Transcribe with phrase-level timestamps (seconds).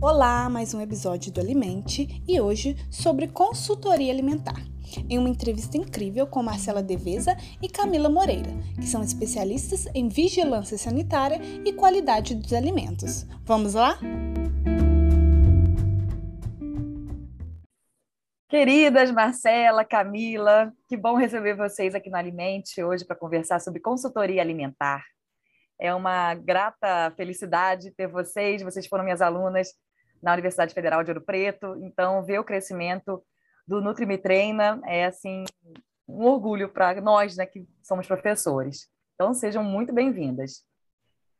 [0.00, 4.54] Olá, mais um episódio do Alimente e hoje sobre consultoria alimentar.
[5.10, 10.78] Em uma entrevista incrível com Marcela Deveza e Camila Moreira, que são especialistas em vigilância
[10.78, 13.26] sanitária e qualidade dos alimentos.
[13.42, 13.98] Vamos lá?
[18.48, 24.40] Queridas Marcela, Camila, que bom receber vocês aqui no Alimente hoje para conversar sobre consultoria
[24.40, 25.02] alimentar.
[25.76, 29.72] É uma grata felicidade ter vocês, vocês foram minhas alunas
[30.22, 33.22] na Universidade Federal de Ouro Preto, então ver o crescimento
[33.66, 35.44] do Nutri Me Treina é assim
[36.08, 38.88] um orgulho para nós, né, que somos professores.
[39.14, 40.64] Então sejam muito bem-vindas.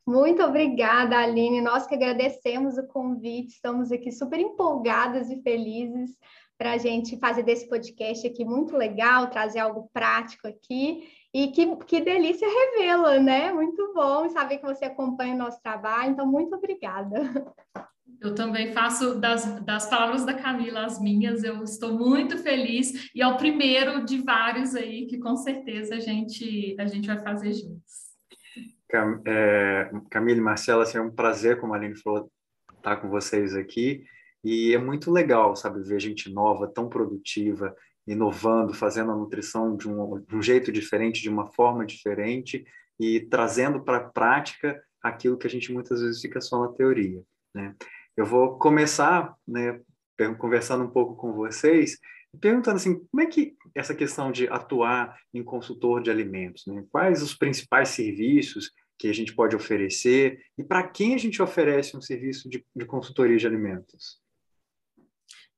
[0.06, 1.60] Muito obrigada, Aline.
[1.60, 6.16] Nós que agradecemos o convite, estamos aqui super empolgadas e felizes
[6.56, 11.08] para a gente fazer desse podcast aqui muito legal, trazer algo prático aqui.
[11.38, 13.52] E que, que delícia revê-la, né?
[13.52, 16.10] Muito bom saber que você acompanha o nosso trabalho.
[16.10, 17.16] Então, muito obrigada.
[18.20, 21.44] Eu também faço das, das palavras da Camila as minhas.
[21.44, 26.00] Eu estou muito feliz e é o primeiro de vários aí que com certeza a
[26.00, 28.08] gente, a gente vai fazer juntos.
[28.88, 32.28] Cam, é, Camila e Marcela, assim, é um prazer, como a Aline falou,
[32.76, 34.02] estar com vocês aqui.
[34.42, 37.72] E é muito legal, sabe, ver gente nova, tão produtiva,
[38.08, 42.64] inovando, fazendo a nutrição de um, de um jeito diferente, de uma forma diferente
[42.98, 47.22] e trazendo para a prática aquilo que a gente muitas vezes fica só na teoria.
[47.54, 47.74] Né?
[48.16, 49.80] Eu vou começar né,
[50.38, 51.98] conversando um pouco com vocês,
[52.40, 56.84] perguntando assim, como é que essa questão de atuar em consultor de alimentos, né?
[56.90, 61.96] quais os principais serviços que a gente pode oferecer e para quem a gente oferece
[61.96, 64.18] um serviço de, de consultoria de alimentos?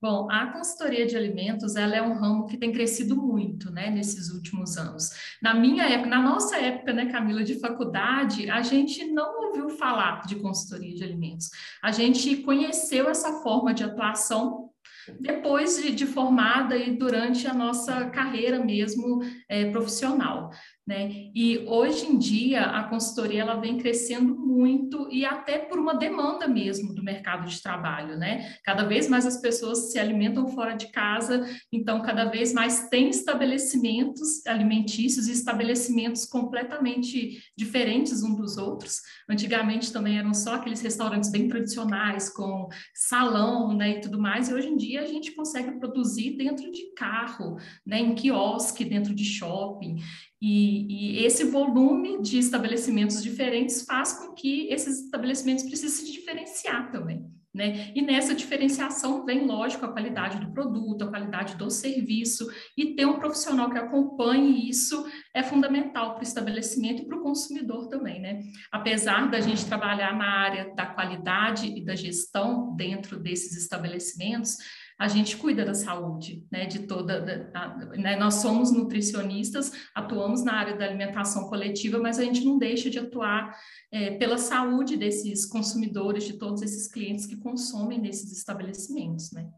[0.03, 4.31] Bom, a consultoria de alimentos, ela é um ramo que tem crescido muito, né, nesses
[4.31, 5.11] últimos anos.
[5.42, 10.23] Na minha época, na nossa época, né, Camila, de faculdade, a gente não ouviu falar
[10.27, 11.51] de consultoria de alimentos.
[11.83, 14.70] A gente conheceu essa forma de atuação
[15.19, 20.51] depois de, de formada e durante a nossa carreira mesmo é, profissional.
[20.86, 21.30] Né?
[21.35, 26.48] E hoje em dia a consultoria ela vem crescendo muito e até por uma demanda
[26.48, 28.57] mesmo do mercado de trabalho, né?
[28.64, 33.08] Cada vez mais as pessoas se alimentam fora de casa, então cada vez mais tem
[33.08, 39.01] estabelecimentos alimentícios e estabelecimentos completamente diferentes um dos outros.
[39.29, 44.48] Antigamente também eram só aqueles restaurantes bem tradicionais com salão, né, e tudo mais.
[44.48, 49.14] E hoje em dia a gente consegue produzir dentro de carro, né, em quiosque, dentro
[49.14, 49.96] de shopping.
[50.40, 56.90] E, e, esse volume de estabelecimentos diferentes faz com que esses estabelecimentos precisem se diferenciar
[56.90, 57.30] também.
[57.52, 57.90] Né?
[57.96, 63.06] E nessa diferenciação vem, lógico, a qualidade do produto, a qualidade do serviço, e ter
[63.06, 68.20] um profissional que acompanhe isso é fundamental para o estabelecimento e para o consumidor também.
[68.20, 68.40] Né?
[68.70, 74.56] Apesar da gente trabalhar na área da qualidade e da gestão dentro desses estabelecimentos,
[75.00, 80.52] a gente cuida da saúde, né, de toda, da, né, nós somos nutricionistas, atuamos na
[80.52, 83.58] área da alimentação coletiva, mas a gente não deixa de atuar
[83.90, 89.48] é, pela saúde desses consumidores, de todos esses clientes que consomem nesses estabelecimentos, né.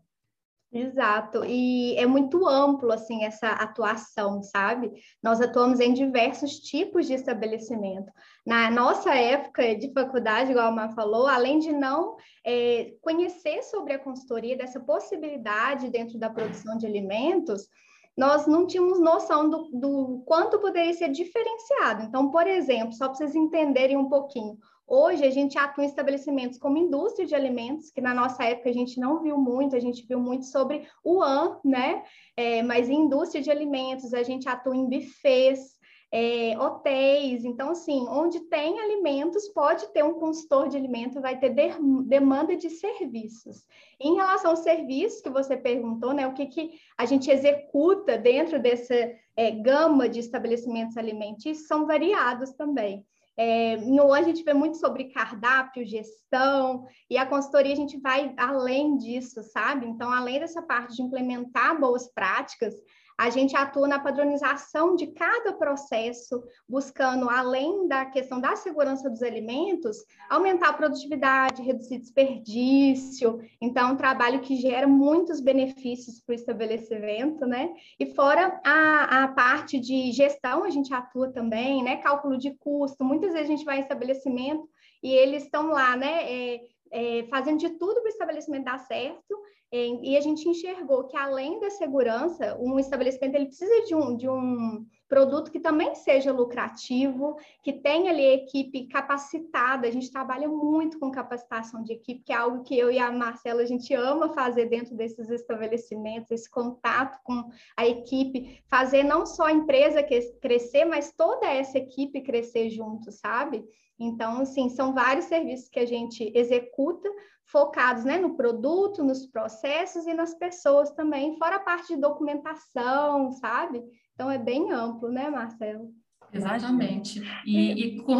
[0.74, 4.90] Exato, e é muito amplo assim essa atuação, sabe?
[5.22, 8.10] Nós atuamos em diversos tipos de estabelecimento.
[8.46, 13.92] Na nossa época de faculdade, igual a Mar falou, além de não é, conhecer sobre
[13.92, 17.68] a consultoria, dessa possibilidade dentro da produção de alimentos,
[18.16, 22.04] nós não tínhamos noção do, do quanto poderia ser diferenciado.
[22.04, 24.56] Então, por exemplo, só para vocês entenderem um pouquinho,
[24.94, 28.74] Hoje a gente atua em estabelecimentos como indústria de alimentos, que na nossa época a
[28.74, 32.02] gente não viu muito, a gente viu muito sobre o AN, né?
[32.36, 35.78] É, mas em indústria de alimentos a gente atua em buffets,
[36.12, 37.42] é, hotéis.
[37.42, 41.70] Então, assim, onde tem alimentos, pode ter um consultor de alimentos, vai ter de,
[42.04, 43.64] demanda de serviços.
[43.98, 48.60] Em relação ao serviço que você perguntou, né, o que, que a gente executa dentro
[48.60, 48.94] dessa
[49.34, 53.06] é, gama de estabelecimentos alimentícios são variados também.
[53.36, 58.34] É, no a gente vê muito sobre cardápio, gestão, e a consultoria a gente vai
[58.36, 59.86] além disso, sabe?
[59.86, 62.74] Então, além dessa parte de implementar boas práticas,
[63.22, 69.22] a gente atua na padronização de cada processo, buscando, além da questão da segurança dos
[69.22, 73.38] alimentos, aumentar a produtividade, reduzir desperdício.
[73.60, 77.72] Então, um trabalho que gera muitos benefícios para o estabelecimento, né?
[77.96, 81.98] E fora a, a parte de gestão, a gente atua também, né?
[81.98, 83.04] Cálculo de custo.
[83.04, 84.68] Muitas vezes a gente vai em estabelecimento
[85.00, 86.24] e eles estão lá, né?
[86.24, 86.60] É,
[86.92, 89.42] é, fazendo de tudo para o estabelecimento dar certo,
[89.74, 94.28] e a gente enxergou que, além da segurança, um estabelecimento ele precisa de um, de
[94.28, 99.86] um produto que também seja lucrativo, que tenha ali equipe capacitada.
[99.86, 103.12] A gente trabalha muito com capacitação de equipe, que é algo que eu e a
[103.12, 107.44] Marcela a gente ama fazer dentro desses estabelecimentos, esse contato com
[107.76, 110.02] a equipe, fazer não só a empresa
[110.40, 113.62] crescer, mas toda essa equipe crescer junto, sabe?
[114.00, 117.06] Então, assim, são vários serviços que a gente executa
[117.44, 123.30] focados né, no produto, nos processos e nas pessoas também, fora a parte de documentação,
[123.32, 123.84] sabe?
[124.14, 125.90] Então é bem amplo, né, Marcelo?
[126.32, 127.22] Exatamente.
[127.44, 128.16] E, e com,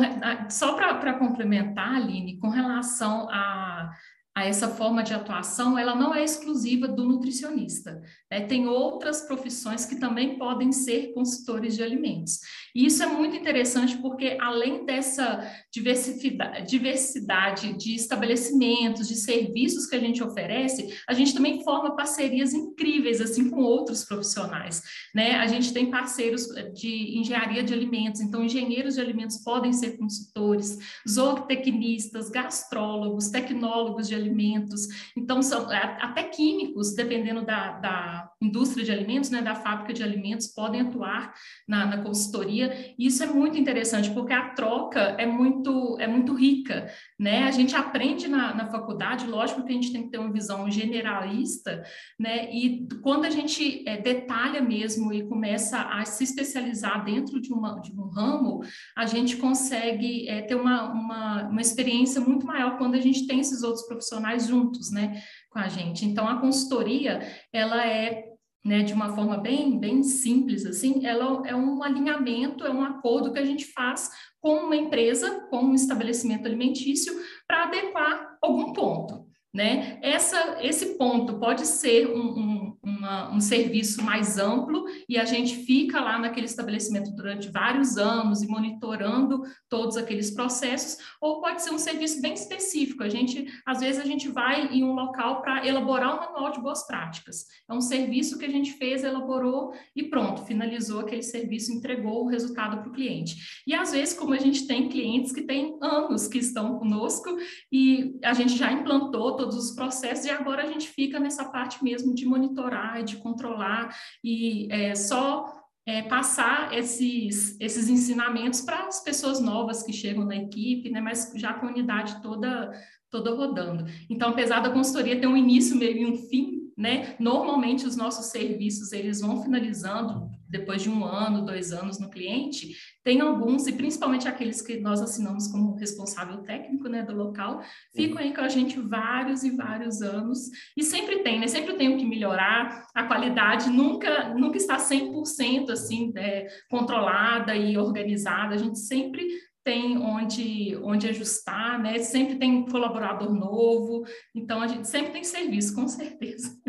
[0.51, 3.91] só para complementar, Aline, com relação a
[4.35, 8.01] a essa forma de atuação, ela não é exclusiva do nutricionista.
[8.31, 8.41] Né?
[8.41, 12.39] Tem outras profissões que também podem ser consultores de alimentos.
[12.75, 20.01] E isso é muito interessante porque, além dessa diversidade, de estabelecimentos, de serviços que a
[20.01, 24.83] gente oferece, a gente também forma parcerias incríveis assim com outros profissionais.
[25.15, 25.35] Né?
[25.35, 30.79] A gente tem parceiros de engenharia de alimentos, então engenheiros de alimentos podem ser consultores,
[31.07, 34.87] zootecnistas, gastrólogos, tecnólogos de alimentos,
[35.17, 40.49] então são até químicos, dependendo da, da indústria de alimentos, né, da fábrica de alimentos,
[40.49, 41.33] podem atuar
[41.67, 42.95] na, na consultoria.
[42.99, 47.45] E isso é muito interessante, porque a troca é muito, é muito rica, né?
[47.45, 50.71] A gente aprende na, na faculdade, lógico que a gente tem que ter uma visão
[50.71, 51.83] generalista,
[52.19, 52.53] né?
[52.53, 57.81] E quando a gente é, detalha mesmo e começa a se especializar dentro de, uma,
[57.81, 58.61] de um ramo,
[58.97, 63.41] a gente consegue é, ter uma, uma, uma experiência muito maior quando a gente tem
[63.41, 65.23] esses outros profissionais juntos, né?
[65.51, 66.05] Com a gente.
[66.05, 67.21] Então, a consultoria,
[67.53, 68.32] ela é
[68.65, 73.33] né, de uma forma bem, bem simples, assim, ela é um alinhamento, é um acordo
[73.33, 74.11] que a gente faz
[74.41, 77.13] com uma empresa, com um estabelecimento alimentício,
[77.47, 79.27] para adequar algum ponto.
[79.53, 79.99] Né?
[80.01, 85.57] Essa, esse ponto pode ser um, um, uma, um serviço mais amplo e a gente
[85.65, 91.71] fica lá naquele estabelecimento durante vários anos e monitorando todos aqueles processos, ou pode ser
[91.71, 93.03] um serviço bem específico.
[93.03, 96.61] A gente, às vezes, a gente vai em um local para elaborar um manual de
[96.61, 97.47] boas práticas.
[97.69, 102.29] É um serviço que a gente fez, elaborou e pronto, finalizou aquele serviço, entregou o
[102.29, 103.63] resultado para o cliente.
[103.67, 107.31] E às vezes, como a gente tem clientes que têm anos que estão conosco
[107.71, 111.83] e a gente já implantou todos os processos, e agora a gente fica nessa parte
[111.83, 112.72] mesmo de monitorar,
[113.05, 119.93] de controlar, e é, só é, passar esses, esses ensinamentos para as pessoas novas que
[119.93, 122.73] chegam na equipe, né, mas já com a unidade toda,
[123.11, 123.85] toda rodando.
[124.09, 128.27] Então, apesar da consultoria ter um início, meio e um fim, né, normalmente os nossos
[128.27, 133.73] serviços eles vão finalizando depois de um ano, dois anos no cliente, tem alguns, e
[133.73, 137.63] principalmente aqueles que nós assinamos como responsável técnico né, do local,
[137.97, 141.49] ficam aí com a gente vários e vários anos, e sempre tem, né?
[141.49, 147.79] Sempre tem o que melhorar, a qualidade nunca, nunca está 100% assim, é, controlada e
[147.79, 149.27] organizada, a gente sempre
[149.65, 151.99] tem onde, onde ajustar, né?
[152.01, 154.05] Sempre tem colaborador novo,
[154.35, 156.61] então a gente sempre tem serviço, com certeza.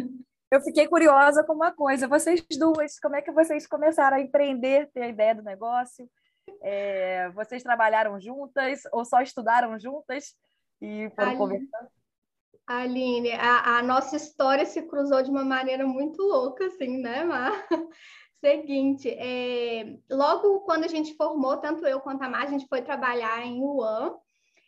[0.53, 2.07] Eu fiquei curiosa com uma coisa.
[2.07, 6.07] Vocês duas, como é que vocês começaram a empreender, ter a ideia do negócio?
[6.61, 10.35] É, vocês trabalharam juntas ou só estudaram juntas
[10.79, 11.89] e foram Aline, conversando?
[12.67, 17.51] Aline, a, a, nossa história se cruzou de uma maneira muito louca, assim, né, Mar?
[18.39, 22.83] Seguinte, é, logo quando a gente formou, tanto eu quanto a Mar, a gente foi
[22.83, 24.15] trabalhar em Wuhan,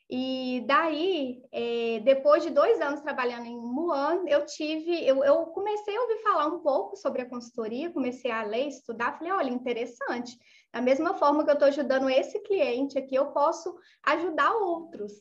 [0.09, 5.97] e daí, é, depois de dois anos trabalhando em Wuhan, eu tive, eu, eu, comecei
[5.97, 10.37] a ouvir falar um pouco sobre a consultoria, comecei a ler, estudar, falei, olha, interessante.
[10.71, 15.11] Da mesma forma que eu estou ajudando esse cliente aqui, eu posso ajudar outros.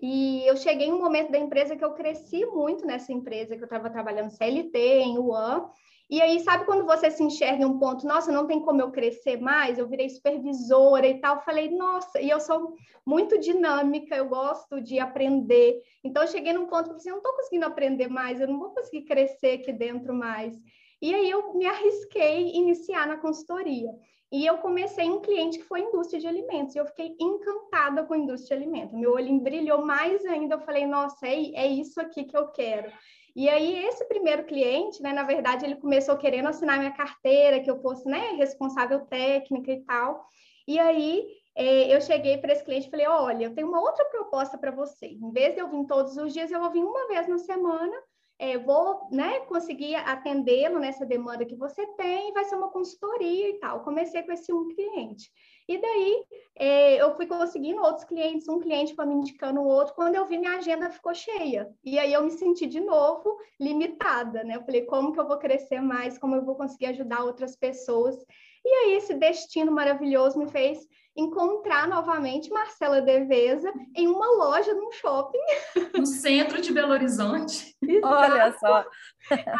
[0.00, 3.62] E eu cheguei em um momento da empresa que eu cresci muito nessa empresa, que
[3.62, 5.70] eu estava trabalhando CLT, em Wuhan,
[6.12, 8.90] e aí, sabe quando você se enxerga em um ponto, nossa, não tem como eu
[8.90, 9.78] crescer mais?
[9.78, 11.40] Eu virei supervisora e tal.
[11.40, 12.74] Falei, nossa, e eu sou
[13.06, 15.80] muito dinâmica, eu gosto de aprender.
[16.04, 18.58] Então, eu cheguei num ponto que eu assim, não estou conseguindo aprender mais, eu não
[18.58, 20.54] vou conseguir crescer aqui dentro mais.
[21.00, 23.88] E aí, eu me arrisquei iniciar na consultoria.
[24.30, 28.12] E eu comecei um cliente que foi indústria de alimentos, e eu fiquei encantada com
[28.12, 28.94] a indústria de alimentos.
[28.94, 32.92] Meu olho brilhou mais ainda, eu falei, nossa, é, é isso aqui que eu quero.
[33.34, 37.70] E aí, esse primeiro cliente, né, na verdade, ele começou querendo assinar minha carteira, que
[37.70, 40.26] eu fosse, né, responsável técnica e tal.
[40.68, 44.04] E aí, é, eu cheguei para esse cliente e falei: olha, eu tenho uma outra
[44.06, 45.06] proposta para você.
[45.06, 47.96] Em vez de eu vir todos os dias, eu vou vir uma vez na semana.
[48.42, 53.60] É, vou né, conseguir atendê-lo nessa demanda que você tem, vai ser uma consultoria e
[53.60, 53.84] tal.
[53.84, 55.30] Comecei com esse um cliente.
[55.68, 56.24] E daí
[56.56, 60.26] é, eu fui conseguindo outros clientes, um cliente foi me indicando o outro, quando eu
[60.26, 61.70] vi minha agenda ficou cheia.
[61.84, 64.56] E aí eu me senti de novo limitada, né?
[64.56, 68.16] Eu falei, como que eu vou crescer mais, como eu vou conseguir ajudar outras pessoas?
[68.64, 70.84] E aí esse destino maravilhoso me fez
[71.16, 75.38] encontrar novamente Marcela Deveza em uma loja num shopping.
[75.92, 77.76] No centro de Belo Horizonte.
[78.02, 78.84] Olha só.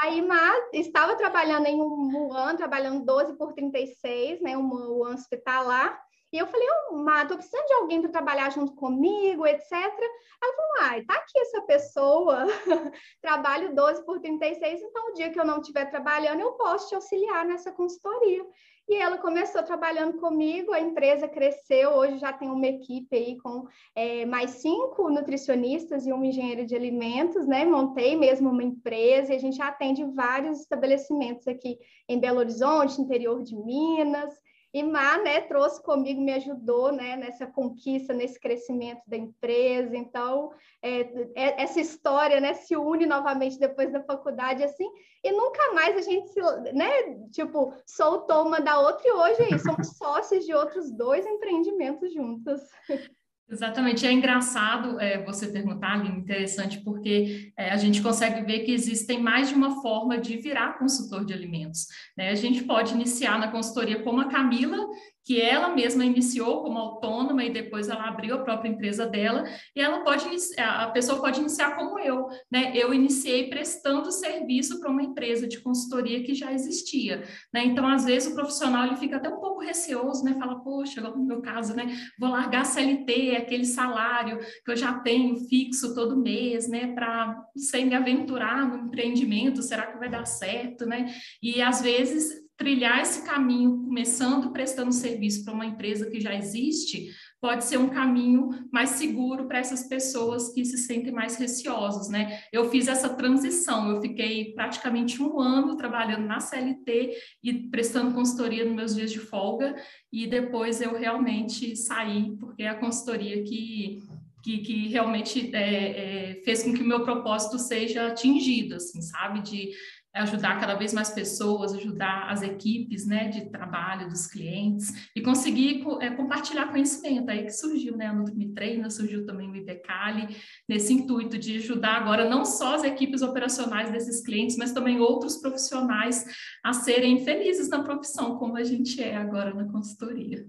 [0.03, 4.57] Aí, mas estava trabalhando em um Muan, trabalhando 12 por 36, né?
[4.57, 6.01] Um Muan hospitalar.
[6.33, 9.71] E eu falei, oh, Má, tô precisando de alguém para trabalhar junto comigo, etc.
[9.71, 12.47] Ela falou, ai, tá aqui essa pessoa,
[13.21, 16.95] trabalho 12 por 36, então o dia que eu não estiver trabalhando, eu posso te
[16.95, 18.43] auxiliar nessa consultoria.
[18.89, 23.67] E ela começou trabalhando comigo, a empresa cresceu, hoje já tem uma equipe aí com
[23.95, 27.65] é, mais cinco nutricionistas e uma engenheira de alimentos, né?
[27.65, 33.43] Montei mesmo uma empresa e a gente atende vários estabelecimentos aqui em Belo Horizonte, interior
[33.43, 34.35] de Minas.
[34.75, 39.95] E Má, né, trouxe comigo, me ajudou, né, nessa conquista, nesse crescimento da empresa.
[39.95, 40.51] Então,
[40.81, 41.01] é,
[41.35, 44.89] é, essa história, né, se une novamente depois da faculdade, assim,
[45.23, 46.41] e nunca mais a gente se,
[46.73, 46.91] né,
[47.31, 52.61] tipo, soltou uma da outra e hoje isso, somos sócios de outros dois empreendimentos juntos.
[53.53, 58.73] Exatamente, é engraçado é, você perguntar, Aline, interessante, porque é, a gente consegue ver que
[58.73, 61.87] existem mais de uma forma de virar consultor de alimentos.
[62.17, 62.31] Né?
[62.31, 64.79] A gente pode iniciar na consultoria como a Camila,
[65.25, 69.81] que ela mesma iniciou como autônoma e depois ela abriu a própria empresa dela, e
[69.81, 70.27] ela pode
[70.59, 72.73] a pessoa pode iniciar como eu, né?
[72.75, 77.65] Eu iniciei prestando serviço para uma empresa de consultoria que já existia, né?
[77.65, 80.35] Então, às vezes o profissional ele fica até um pouco receoso, né?
[80.39, 85.37] Fala, poxa, no meu caso, né, vou largar CLT, aquele salário que eu já tenho
[85.49, 90.87] fixo todo mês, né, para sem me aventurar no empreendimento, será que vai dar certo,
[90.87, 91.13] né?
[91.43, 97.11] E às vezes trilhar esse caminho, começando prestando serviço para uma empresa que já existe,
[97.41, 102.41] pode ser um caminho mais seguro para essas pessoas que se sentem mais receosas, né?
[102.53, 107.11] Eu fiz essa transição, eu fiquei praticamente um ano trabalhando na CLT
[107.43, 109.75] e prestando consultoria nos meus dias de folga,
[110.13, 114.01] e depois eu realmente saí, porque é a consultoria que
[114.43, 119.41] que, que, realmente é, é, fez com que o meu propósito seja atingido, assim, sabe?
[119.41, 119.71] De
[120.15, 125.85] ajudar cada vez mais pessoas, ajudar as equipes né, de trabalho dos clientes e conseguir
[126.01, 127.31] é, compartilhar conhecimento.
[127.31, 130.37] Aí que surgiu né, a Nutrimi Treina, surgiu também o IBCali,
[130.69, 135.39] nesse intuito de ajudar agora não só as equipes operacionais desses clientes, mas também outros
[135.39, 136.25] profissionais
[136.63, 140.47] a serem felizes na profissão, como a gente é agora na consultoria.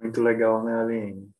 [0.00, 1.30] Muito legal, né, Aline?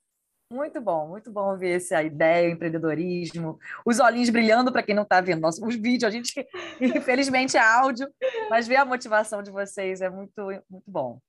[0.53, 5.05] Muito bom, muito bom ver essa ideia, o empreendedorismo, os olhinhos brilhando para quem não
[5.05, 6.33] está vendo nosso, os vídeos, a gente,
[6.81, 8.09] infelizmente, é áudio,
[8.51, 11.21] mas ver a motivação de vocês é muito, muito bom.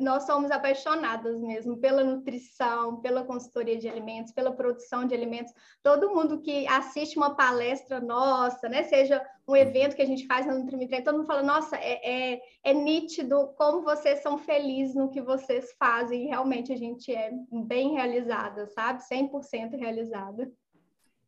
[0.00, 5.52] Nós somos apaixonadas mesmo pela nutrição, pela consultoria de alimentos, pela produção de alimentos.
[5.82, 10.46] Todo mundo que assiste uma palestra nossa, né, seja um evento que a gente faz
[10.46, 15.10] na Nutrimitrein, todo mundo fala: nossa, é, é, é, nítido como vocês são felizes no
[15.10, 16.24] que vocês fazem.
[16.24, 17.30] E realmente a gente é
[17.64, 19.02] bem realizada, sabe?
[19.02, 20.50] 100% realizada.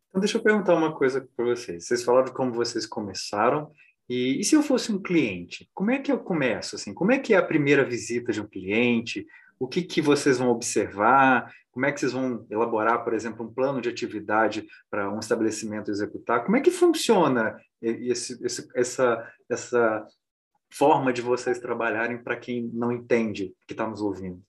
[0.09, 1.85] Então, deixa eu perguntar uma coisa para vocês.
[1.85, 3.71] Vocês falaram de como vocês começaram
[4.09, 6.75] e, e, se eu fosse um cliente, como é que eu começo?
[6.75, 9.25] Assim, como é que é a primeira visita de um cliente?
[9.59, 11.53] O que, que vocês vão observar?
[11.71, 15.91] Como é que vocês vão elaborar, por exemplo, um plano de atividade para um estabelecimento
[15.91, 16.43] executar?
[16.43, 20.07] Como é que funciona esse, esse, essa, essa
[20.71, 24.41] forma de vocês trabalharem para quem não entende, que está nos ouvindo?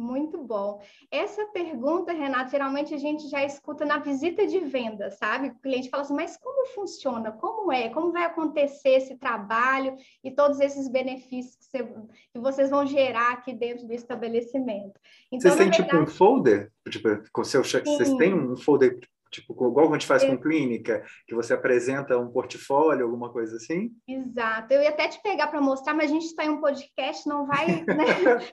[0.00, 0.80] Muito bom.
[1.10, 5.48] Essa pergunta, Renato, geralmente a gente já escuta na visita de venda, sabe?
[5.48, 7.30] O cliente fala assim, mas como funciona?
[7.32, 7.90] Como é?
[7.90, 11.84] Como vai acontecer esse trabalho e todos esses benefícios que, você,
[12.32, 14.98] que vocês vão gerar aqui dentro do estabelecimento?
[15.30, 15.90] Então, vocês têm verdade...
[15.90, 16.72] tipo um folder?
[16.88, 18.98] Tipo, seu, vocês têm um folder
[19.30, 23.92] Tipo, igual a gente faz com clínica, que você apresenta um portfólio, alguma coisa assim?
[24.06, 24.74] Exato.
[24.74, 27.46] Eu ia até te pegar para mostrar, mas a gente está em um podcast, não
[27.46, 27.84] vai.
[28.00, 28.06] Né?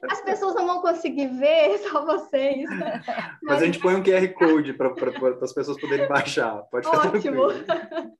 [0.10, 2.70] As pessoas não vão conseguir ver, só vocês.
[2.70, 3.06] Mas,
[3.42, 4.94] mas a gente põe um QR Code para
[5.42, 6.64] as pessoas poderem baixar.
[6.72, 7.44] Pode ficar Ótimo.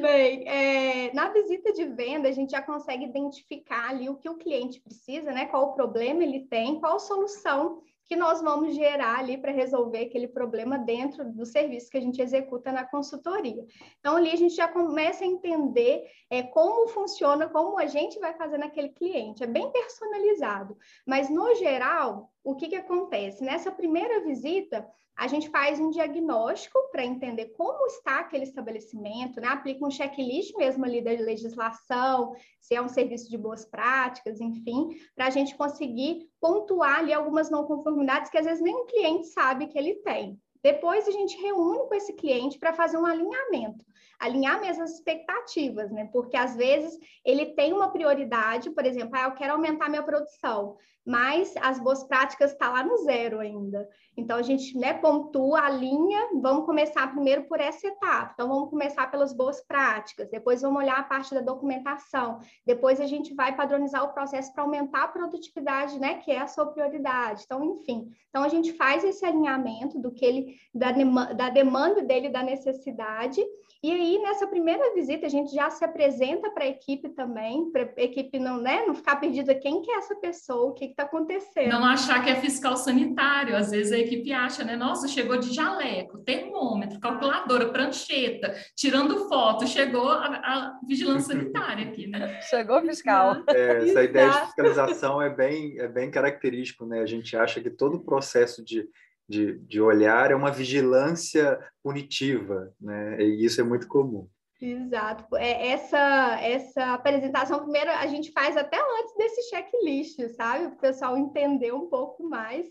[0.00, 4.38] Bem, é, na visita de venda, a gente já consegue identificar ali o que o
[4.38, 5.46] cliente precisa, né?
[5.46, 10.28] Qual o problema ele tem, qual solução que nós vamos gerar ali para resolver aquele
[10.28, 13.64] problema dentro do serviço que a gente executa na consultoria.
[14.00, 18.34] Então, ali a gente já começa a entender é, como funciona, como a gente vai
[18.34, 19.42] fazer naquele cliente.
[19.42, 20.76] É bem personalizado,
[21.06, 23.44] mas no geral, o que, que acontece?
[23.44, 29.48] Nessa primeira visita, a gente faz um diagnóstico para entender como está aquele estabelecimento, né?
[29.48, 34.88] aplica um checklist mesmo ali da legislação, se é um serviço de boas práticas, enfim,
[35.14, 39.26] para a gente conseguir pontuar ali algumas não conformidades que às vezes nem o cliente
[39.28, 40.40] sabe que ele tem.
[40.62, 43.84] Depois a gente reúne com esse cliente para fazer um alinhamento
[44.22, 46.08] alinhar mesmo as expectativas, né?
[46.12, 50.76] Porque às vezes ele tem uma prioridade, por exemplo, ah, eu quero aumentar minha produção,
[51.04, 53.88] mas as boas práticas estão tá lá no zero ainda.
[54.16, 58.30] Então a gente né, pontua a linha, vamos começar primeiro por essa etapa.
[58.32, 63.06] Então vamos começar pelas boas práticas, depois vamos olhar a parte da documentação, depois a
[63.06, 66.18] gente vai padronizar o processo para aumentar a produtividade, né?
[66.18, 67.42] Que é a sua prioridade.
[67.44, 70.92] Então, enfim, então a gente faz esse alinhamento do que ele da,
[71.32, 73.44] da demanda dele, da necessidade
[73.84, 77.82] e aí, nessa primeira visita, a gente já se apresenta para a equipe também, para
[77.82, 81.02] a equipe não, né, não ficar perdida quem que é essa pessoa, o que está
[81.02, 81.68] acontecendo.
[81.68, 83.56] Não achar que é fiscal sanitário.
[83.56, 84.76] Às vezes a equipe acha, né?
[84.76, 92.06] Nossa, chegou de jaleco, termômetro, calculadora, prancheta, tirando foto, chegou a, a vigilância sanitária aqui,
[92.06, 92.40] né?
[92.48, 93.42] Chegou fiscal.
[93.48, 97.00] É, essa ideia de fiscalização é bem, é bem característico, né?
[97.00, 98.88] A gente acha que todo o processo de
[99.28, 103.20] de, de olhar é uma vigilância punitiva, né?
[103.20, 104.28] E isso é muito comum.
[104.60, 105.36] Exato.
[105.36, 110.66] É, essa, essa apresentação, primeiro, a gente faz até antes desse checklist, sabe?
[110.66, 112.66] Para o pessoal entender um pouco mais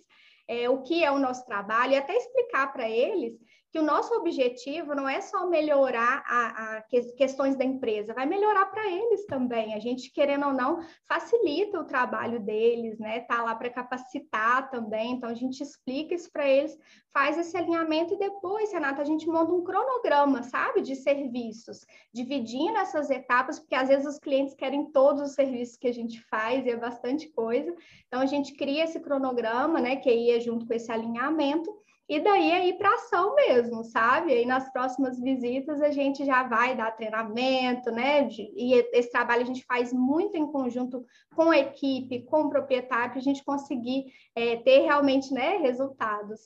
[0.48, 3.34] é, o que é o nosso trabalho e até explicar para eles
[3.72, 6.82] que o nosso objetivo não é só melhorar a, a
[7.16, 9.74] questões da empresa, vai melhorar para eles também.
[9.74, 13.22] A gente, querendo ou não, facilita o trabalho deles, né?
[13.22, 15.14] Tá lá para capacitar também.
[15.14, 16.78] Então, a gente explica isso para eles,
[17.14, 22.78] faz esse alinhamento e depois, Renata, a gente monta um cronograma, sabe, de serviços, dividindo
[22.78, 26.66] essas etapas, porque às vezes os clientes querem todos os serviços que a gente faz
[26.66, 27.74] e é bastante coisa.
[28.08, 31.81] Então, a gente cria esse cronograma, né, que aí é junto com esse alinhamento
[32.12, 34.34] e daí é ir para ação mesmo, sabe?
[34.34, 38.28] Aí nas próximas visitas a gente já vai dar treinamento, né?
[38.30, 43.12] E esse trabalho a gente faz muito em conjunto com a equipe, com o proprietário,
[43.12, 46.42] para a gente conseguir é, ter realmente né, resultados.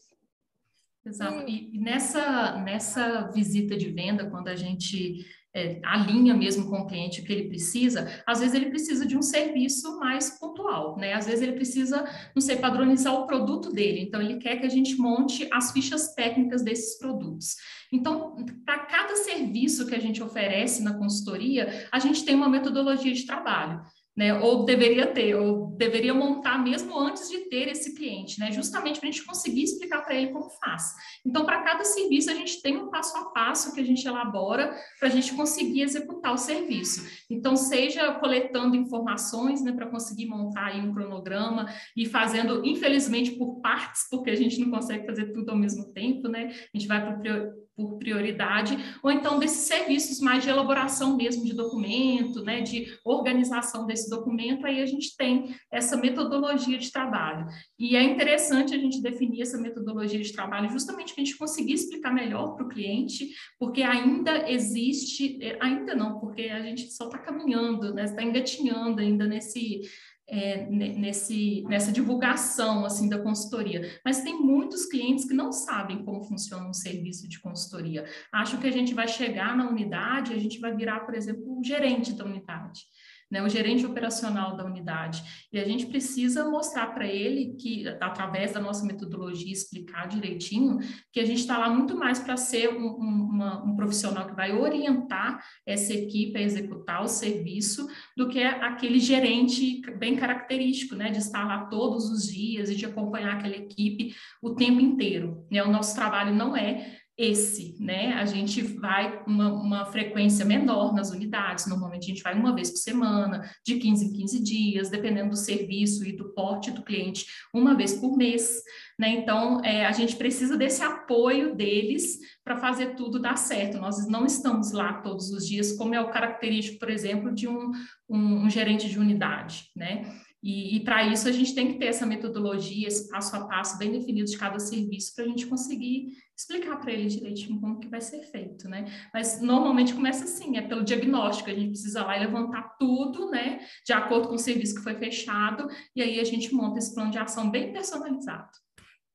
[1.03, 1.49] Exato.
[1.49, 7.21] E nessa, nessa visita de venda, quando a gente é, alinha mesmo com o cliente
[7.21, 11.13] o que ele precisa, às vezes ele precisa de um serviço mais pontual, né?
[11.13, 12.03] Às vezes ele precisa,
[12.35, 16.13] não sei, padronizar o produto dele, então ele quer que a gente monte as fichas
[16.13, 17.55] técnicas desses produtos.
[17.91, 18.35] Então,
[18.65, 23.25] para cada serviço que a gente oferece na consultoria, a gente tem uma metodologia de
[23.25, 23.81] trabalho
[24.15, 24.33] né?
[24.39, 28.51] Ou deveria ter, ou deveria montar mesmo antes de ter esse cliente, né?
[28.51, 30.93] Justamente para a gente conseguir explicar para ele como faz.
[31.25, 34.73] Então, para cada serviço, a gente tem um passo a passo que a gente elabora
[34.99, 37.05] para a gente conseguir executar o serviço.
[37.29, 43.59] Então, seja coletando informações, né, para conseguir montar aí um cronograma e fazendo, infelizmente, por
[43.59, 46.53] partes, porque a gente não consegue fazer tudo ao mesmo tempo, né?
[46.73, 51.53] A gente vai para por prioridade, ou então desses serviços mais de elaboração mesmo de
[51.53, 57.47] documento, né, de organização desse documento, aí a gente tem essa metodologia de trabalho.
[57.77, 61.73] E é interessante a gente definir essa metodologia de trabalho justamente para a gente conseguir
[61.73, 67.17] explicar melhor para o cliente, porque ainda existe, ainda não, porque a gente só está
[67.17, 69.81] caminhando, né, está engatinhando ainda nesse
[70.27, 76.23] é, nesse, nessa divulgação assim da consultoria, mas tem muitos clientes que não sabem como
[76.23, 78.05] funciona um serviço de consultoria.
[78.31, 81.63] Acham que a gente vai chegar na unidade, a gente vai virar, por exemplo, o
[81.63, 82.81] gerente da unidade
[83.29, 85.23] né, o gerente operacional da unidade.
[85.51, 90.77] E a gente precisa mostrar para ele que, através da nossa metodologia, explicar direitinho
[91.11, 94.35] que a gente está lá muito mais para ser um, um, uma, um, profissional que
[94.35, 101.09] vai orientar essa equipe a executar o serviço do que aquele gerente bem característico, né,
[101.09, 105.45] de estar lá todos os dias e de acompanhar aquela equipe o tempo inteiro.
[105.51, 105.63] Né?
[105.63, 108.13] O nosso trabalho não é esse, né?
[108.13, 112.69] A gente vai uma, uma frequência menor nas unidades, normalmente a gente vai uma vez
[112.69, 117.25] por semana, de 15 em 15 dias, dependendo do serviço e do porte do cliente,
[117.53, 118.61] uma vez por mês,
[118.99, 119.09] né?
[119.09, 123.77] Então, é, a gente precisa desse apoio deles para fazer tudo dar certo.
[123.77, 127.71] Nós não estamos lá todos os dias, como é o característico, por exemplo, de um,
[128.09, 130.11] um, um gerente de unidade, né?
[130.45, 133.79] E, e para isso a gente tem que ter essa metodologia, esse passo a passo
[133.79, 137.87] bem definido de cada serviço para a gente conseguir explicar para ele direitinho como que
[137.87, 138.85] vai ser feito, né?
[139.11, 143.91] Mas normalmente começa assim, é pelo diagnóstico, a gente precisa lá levantar tudo, né, de
[143.91, 147.17] acordo com o serviço que foi fechado, e aí a gente monta esse plano de
[147.17, 148.51] ação bem personalizado.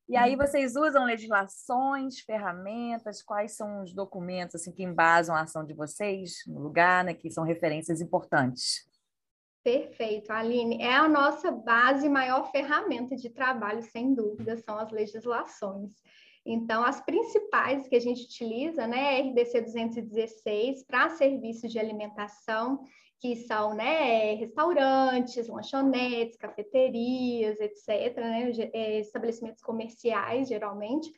[0.09, 5.63] E aí vocês usam legislações, ferramentas, quais são os documentos assim que embasam a ação
[5.63, 8.90] de vocês no lugar, né, que são referências importantes?
[9.63, 10.81] Perfeito, Aline.
[10.81, 15.91] É a nossa base, maior ferramenta de trabalho, sem dúvida, são as legislações.
[16.43, 22.83] Então, as principais que a gente utiliza, né, é RDC 216 para serviços de alimentação,
[23.19, 31.11] que são, né, restaurantes, lanchonetes, cafeterias, etc., né, é, estabelecimentos comerciais, geralmente.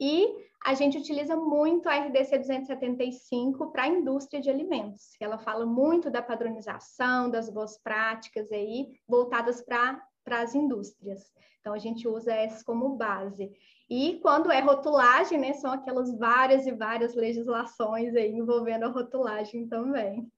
[0.00, 5.10] E a gente utiliza muito a RDC 275 para a indústria de alimentos.
[5.20, 11.32] Ela fala muito da padronização, das boas práticas aí, voltadas para as indústrias.
[11.60, 13.50] Então, a gente usa essas como base.
[13.88, 19.66] E quando é rotulagem, né, são aquelas várias e várias legislações aí envolvendo a rotulagem
[19.66, 20.30] também.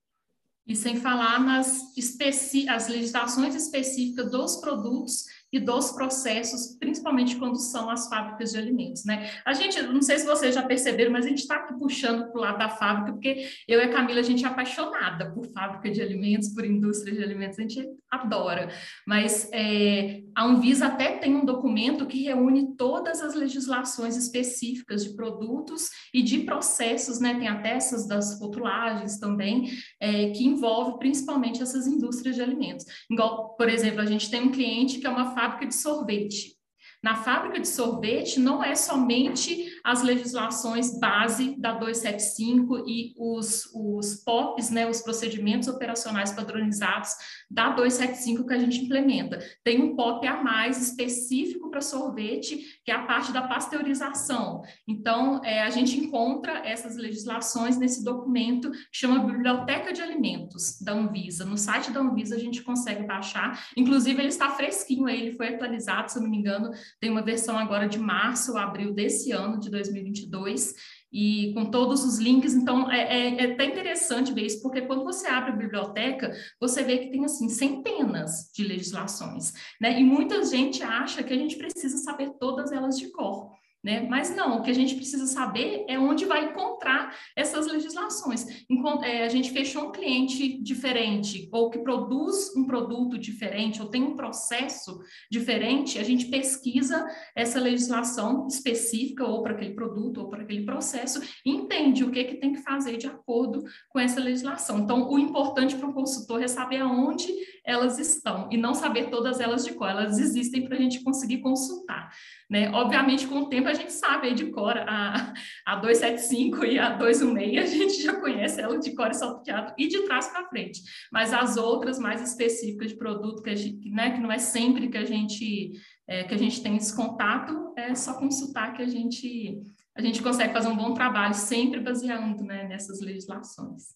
[0.66, 7.57] E sem falar nas especi as legislações específicas dos produtos e dos processos, principalmente quando
[7.57, 9.31] são as fábricas de alimentos, né?
[9.45, 12.38] A gente, não sei se vocês já perceberam, mas a gente está aqui puxando para
[12.38, 15.91] o lado da fábrica, porque eu e a Camila, a gente é apaixonada por fábrica
[15.91, 18.71] de alimentos, por indústria de alimentos, a gente adora.
[19.07, 25.15] Mas é, a Anvisa até tem um documento que reúne todas as legislações específicas de
[25.15, 27.35] produtos e de processos, né?
[27.35, 32.87] Tem até essas das rotulagens também, é, que envolve principalmente essas indústrias de alimentos.
[33.11, 36.62] Igual, por exemplo, a gente tem um cliente que é uma fábrica de sorvete.
[37.03, 44.23] Na fábrica de sorvete, não é somente as legislações base da 275 e os, os
[44.25, 47.11] POPs, né, os procedimentos operacionais padronizados
[47.51, 49.41] da 275 que a gente implementa.
[49.65, 54.62] Tem um POP a mais específico para sorvete, que é a parte da pasteurização.
[54.87, 60.93] Então, é, a gente encontra essas legislações nesse documento que chama Biblioteca de Alimentos da
[60.93, 61.45] Anvisa.
[61.45, 63.67] No site da Anvisa a gente consegue baixar.
[63.77, 67.59] Inclusive, ele está fresquinho aí, ele foi atualizado, se não me engano, tem uma versão
[67.59, 70.74] agora de março ou abril desse ano, de 2022,
[71.12, 72.55] e com todos os links.
[72.55, 76.83] Então, é, é, é, até interessante ver isso, porque quando você abre a biblioteca, você
[76.83, 80.00] vê que tem, assim, centenas de legislações, né?
[80.00, 83.52] E muita gente acha que a gente precisa saber todas elas de cor.
[83.83, 84.07] Né?
[84.09, 88.64] Mas não, o que a gente precisa saber é onde vai encontrar essas legislações.
[88.71, 93.88] Enquanto, é, a gente fechou um cliente diferente, ou que produz um produto diferente, ou
[93.88, 100.29] tem um processo diferente, a gente pesquisa essa legislação específica, ou para aquele produto, ou
[100.29, 104.21] para aquele processo, e entende o que, que tem que fazer de acordo com essa
[104.21, 104.79] legislação.
[104.79, 107.33] Então, o importante para um consultor é saber aonde
[107.64, 111.38] elas estão, e não saber todas elas de qual elas existem para a gente conseguir
[111.38, 112.11] consultar.
[112.51, 112.70] Né?
[112.70, 115.33] Obviamente, com o tempo, a gente sabe aí de cor a,
[115.64, 119.87] a 275 e a 216, a gente já conhece ela de cor e salteado e
[119.87, 120.83] de trás para frente.
[121.12, 124.98] Mas as outras mais específicas de produto, que, gente, né, que não é sempre que
[124.98, 125.72] a gente
[126.09, 129.62] é, que a gente tem esse contato, é só consultar que a gente
[129.94, 133.94] a gente consegue fazer um bom trabalho, sempre baseando né, nessas legislações.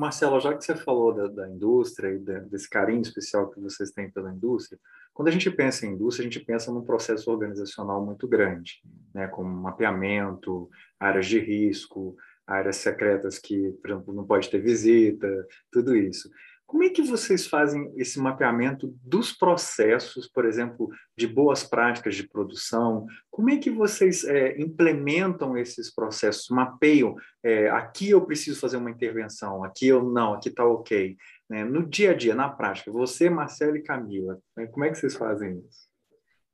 [0.00, 4.10] Marcelo, já que você falou da, da indústria e desse carinho especial que vocês têm
[4.10, 4.80] pela indústria,
[5.12, 8.80] quando a gente pensa em indústria, a gente pensa num processo organizacional muito grande,
[9.14, 15.28] né, como mapeamento, áreas de risco, áreas secretas que, por exemplo, não pode ter visita,
[15.70, 16.30] tudo isso.
[16.70, 22.28] Como é que vocês fazem esse mapeamento dos processos, por exemplo, de boas práticas de
[22.28, 23.08] produção?
[23.28, 27.16] Como é que vocês é, implementam esses processos, mapeiam?
[27.42, 31.16] É, aqui eu preciso fazer uma intervenção, aqui eu não, aqui está ok.
[31.48, 31.64] Né?
[31.64, 34.68] No dia a dia, na prática, você, Marcelo e Camila, né?
[34.68, 35.89] como é que vocês fazem isso?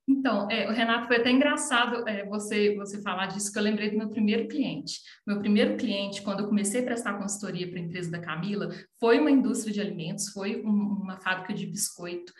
[0.07, 3.91] Então, é, o Renato, foi até engraçado é, você, você falar disso, que eu lembrei
[3.91, 5.01] do meu primeiro cliente.
[5.25, 9.19] Meu primeiro cliente, quando eu comecei a prestar consultoria para a empresa da Camila, foi
[9.19, 12.31] uma indústria de alimentos, foi um, uma fábrica de biscoito.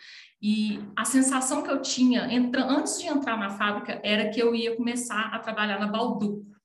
[0.41, 4.55] E a sensação que eu tinha entra, antes de entrar na fábrica era que eu
[4.55, 6.56] ia começar a trabalhar na Balduco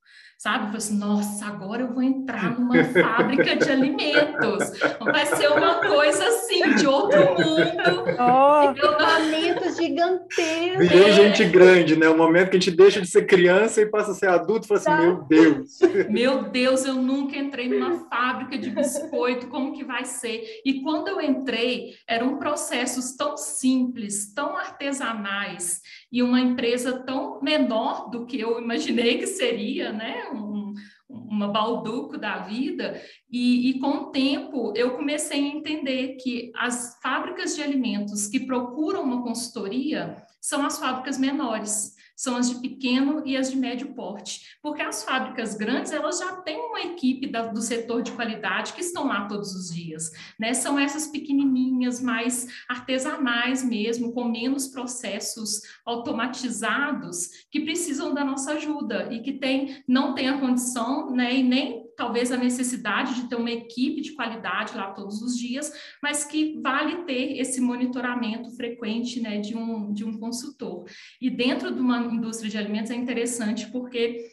[0.43, 0.65] sabe?
[0.65, 4.77] Falei assim, nossa, agora eu vou entrar numa fábrica de alimentos.
[4.99, 8.03] Vai ser uma coisa assim, de outro mundo.
[8.19, 10.89] Oh, equipamentos gigantescos.
[10.89, 11.13] Virei é.
[11.13, 12.09] gente grande, né?
[12.09, 14.81] O momento que a gente deixa de ser criança e passa a ser adulto, fala
[14.81, 14.97] assim, tá.
[14.97, 15.79] meu Deus.
[16.09, 20.43] Meu Deus, eu nunca entrei numa fábrica de biscoito, como que vai ser?
[20.65, 25.79] E quando eu entrei, eram processos tão simples, tão artesanais,
[26.13, 30.29] e uma empresa tão menor do que eu imaginei que seria, né?
[30.31, 30.75] Um,
[31.09, 36.99] uma balduco da vida, e, e, com o tempo eu comecei a entender que as
[37.01, 43.23] fábricas de alimentos que procuram uma consultoria são as fábricas menores, são as de pequeno
[43.25, 47.47] e as de médio porte, porque as fábricas grandes elas já têm uma equipe da,
[47.47, 50.53] do setor de qualidade que estão lá todos os dias, né?
[50.53, 59.11] São essas pequenininhas, mais artesanais mesmo, com menos processos automatizados, que precisam da nossa ajuda
[59.11, 61.35] e que tem, não tem a condição, né?
[61.35, 65.71] E nem talvez a necessidade de ter uma equipe de qualidade lá todos os dias,
[66.01, 70.85] mas que vale ter esse monitoramento frequente né, de, um, de um consultor.
[71.21, 74.31] E dentro de uma indústria de alimentos é interessante porque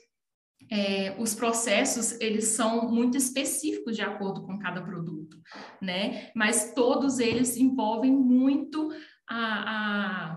[0.71, 5.37] é, os processos eles são muito específicos de acordo com cada produto,
[5.83, 6.31] né?
[6.35, 8.91] Mas todos eles envolvem muito
[9.29, 10.37] a,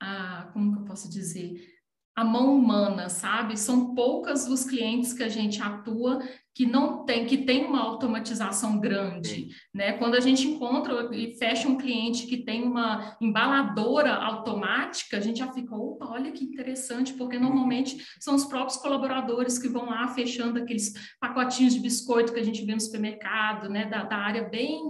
[0.00, 1.72] a, a como que eu posso dizer
[2.14, 3.58] a mão humana, sabe?
[3.58, 6.22] São poucas os clientes que a gente atua
[6.54, 9.94] que não tem, que tem uma automatização grande, né?
[9.94, 15.38] Quando a gente encontra e fecha um cliente que tem uma embaladora automática, a gente
[15.38, 17.44] já fica, opa, olha que interessante, porque uhum.
[17.44, 22.44] normalmente são os próprios colaboradores que vão lá fechando aqueles pacotinhos de biscoito que a
[22.44, 23.86] gente vê no supermercado, né?
[23.86, 24.82] Da, da área bem,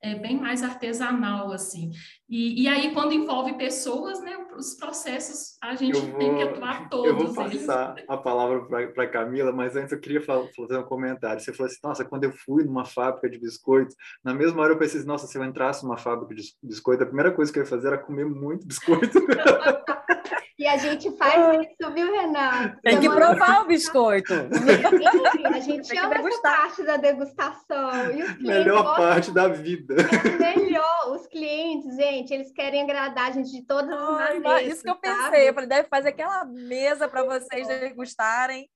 [0.00, 1.90] é, bem mais artesanal, assim.
[2.30, 4.38] E, e aí, quando envolve pessoas, né?
[4.56, 7.06] Os processos, a gente vou, tem que atuar todos.
[7.10, 8.04] Eu vou passar eles.
[8.08, 11.40] a palavra para a Camila, mas antes eu queria fazer um comentário comentário.
[11.40, 14.78] Você falou assim, nossa, quando eu fui numa fábrica de biscoitos, na mesma hora eu
[14.78, 17.68] pensei, nossa, se eu entrasse numa fábrica de biscoito, a primeira coisa que eu ia
[17.68, 19.18] fazer era comer muito biscoito.
[20.60, 22.78] E a gente faz isso, viu, Renato?
[22.82, 24.34] Tem que provar o biscoito.
[24.34, 28.10] Enfim, a gente ama essa parte da degustação.
[28.10, 29.08] E os melhor gostam...
[29.08, 29.96] parte da vida.
[30.44, 31.14] É melhor.
[31.14, 34.74] Os clientes, gente, eles querem agradar a gente de todas as maneiras.
[34.74, 35.22] Isso que eu pensei.
[35.22, 35.48] Sabe?
[35.48, 38.68] Eu falei, deve fazer aquela mesa para vocês degustarem.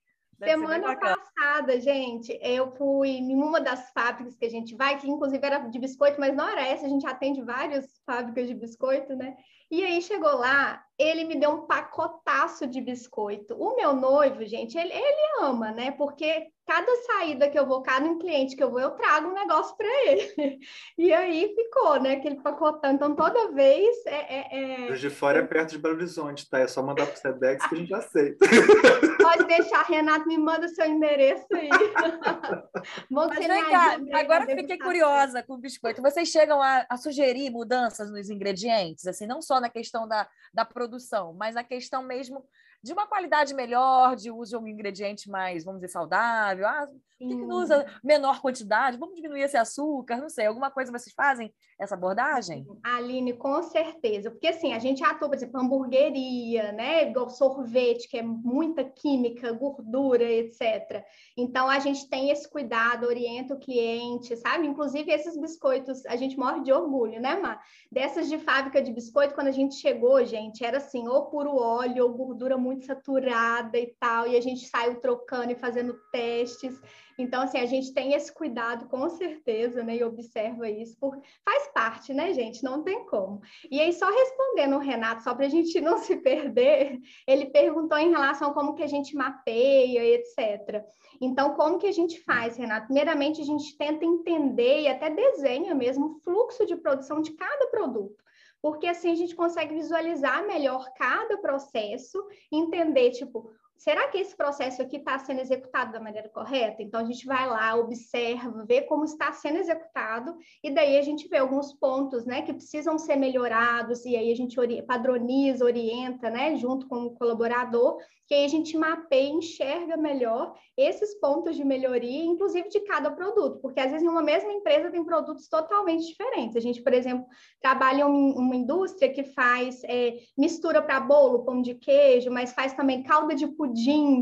[0.42, 5.44] Semana passada, gente, eu fui em uma das fábricas que a gente vai, que inclusive
[5.44, 9.36] era de biscoito, mas não era essa, a gente atende várias fábricas de biscoito, né?
[9.74, 13.56] E aí chegou lá, ele me deu um pacotaço de biscoito.
[13.56, 15.90] O meu noivo, gente, ele, ele ama, né?
[15.90, 19.34] Porque cada saída que eu vou, cada um cliente que eu vou, eu trago um
[19.34, 20.60] negócio para ele.
[20.96, 22.12] E aí ficou, né?
[22.12, 22.92] Aquele pacotão.
[22.92, 24.36] Então, toda vez é.
[24.36, 24.92] é, é...
[24.92, 26.60] de Fora é perto de Belo Horizonte, tá?
[26.60, 28.46] É só mandar pro Sedex que a gente aceita.
[29.24, 31.68] Pode deixar, Renato, me manda o seu endereço aí.
[33.10, 36.02] Bom, Mas vem cá, agora fiquei curiosa com o biscoito.
[36.02, 40.64] Vocês chegam a, a, sugerir mudanças nos ingredientes, assim, não só na questão da, da
[40.64, 42.44] produção, mas na questão mesmo
[42.84, 46.66] de uma qualidade melhor, de uso de um ingrediente mais, vamos dizer, saudável.
[46.66, 48.98] Ah, por que, que não usa menor quantidade?
[48.98, 50.18] Vamos diminuir esse açúcar?
[50.18, 52.66] Não sei, alguma coisa vocês fazem essa abordagem?
[52.82, 54.30] Aline, com certeza.
[54.30, 57.08] Porque assim, a gente atua, por exemplo, hamburgueria, né?
[57.08, 61.04] Igual sorvete, que é muita química, gordura, etc.
[61.38, 64.66] Então, a gente tem esse cuidado, orienta o cliente, sabe?
[64.66, 67.62] Inclusive, esses biscoitos, a gente morre de orgulho, né, Mar?
[67.90, 72.04] Dessas de fábrica de biscoito, quando a gente chegou, gente, era assim, ou puro óleo,
[72.04, 76.80] ou gordura muito muito saturada e tal, e a gente saiu trocando e fazendo testes.
[77.16, 79.96] Então, assim, a gente tem esse cuidado com certeza, né?
[79.96, 82.64] E observa isso, porque faz parte, né, gente?
[82.64, 83.40] Não tem como.
[83.70, 87.96] E aí, só respondendo o Renato, só para a gente não se perder, ele perguntou
[87.96, 90.84] em relação a como que a gente mapeia, etc.
[91.20, 92.86] Então, como que a gente faz, Renato?
[92.86, 97.68] Primeiramente, a gente tenta entender e até desenha mesmo o fluxo de produção de cada
[97.68, 98.24] produto
[98.64, 104.80] porque assim a gente consegue visualizar melhor cada processo, entender, tipo, será que esse processo
[104.80, 106.82] aqui está sendo executado da maneira correta?
[106.82, 111.28] Então, a gente vai lá, observa, vê como está sendo executado, e daí a gente
[111.28, 116.56] vê alguns pontos, né, que precisam ser melhorados, e aí a gente padroniza, orienta, né,
[116.56, 122.24] junto com o colaborador, que aí a gente mapeia, enxerga melhor esses pontos de melhoria,
[122.24, 126.56] inclusive de cada produto, porque às vezes em uma mesma empresa tem produtos totalmente diferentes.
[126.56, 127.26] A gente, por exemplo,
[127.60, 132.72] trabalha em uma indústria que faz é, mistura para bolo, pão de queijo, mas faz
[132.72, 133.63] também calda de pudim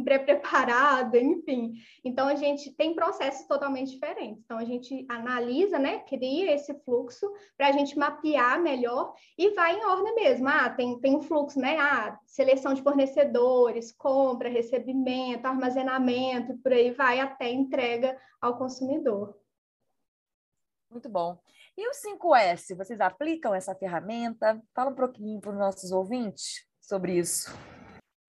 [0.05, 1.73] pré-preparada, enfim.
[2.05, 4.43] Então a gente tem processos totalmente diferentes.
[4.45, 9.79] Então a gente analisa, né, cria esse fluxo para a gente mapear melhor e vai
[9.79, 10.49] em ordem mesmo.
[10.49, 11.79] Ah, tem, tem um fluxo, né?
[11.79, 19.37] Ah, seleção de fornecedores, compra, recebimento, armazenamento, por aí vai até entrega ao consumidor.
[20.91, 21.39] Muito bom.
[21.77, 24.63] E o 5S, vocês aplicam essa ferramenta?
[24.75, 27.51] Fala um pouquinho para os nossos ouvintes sobre isso.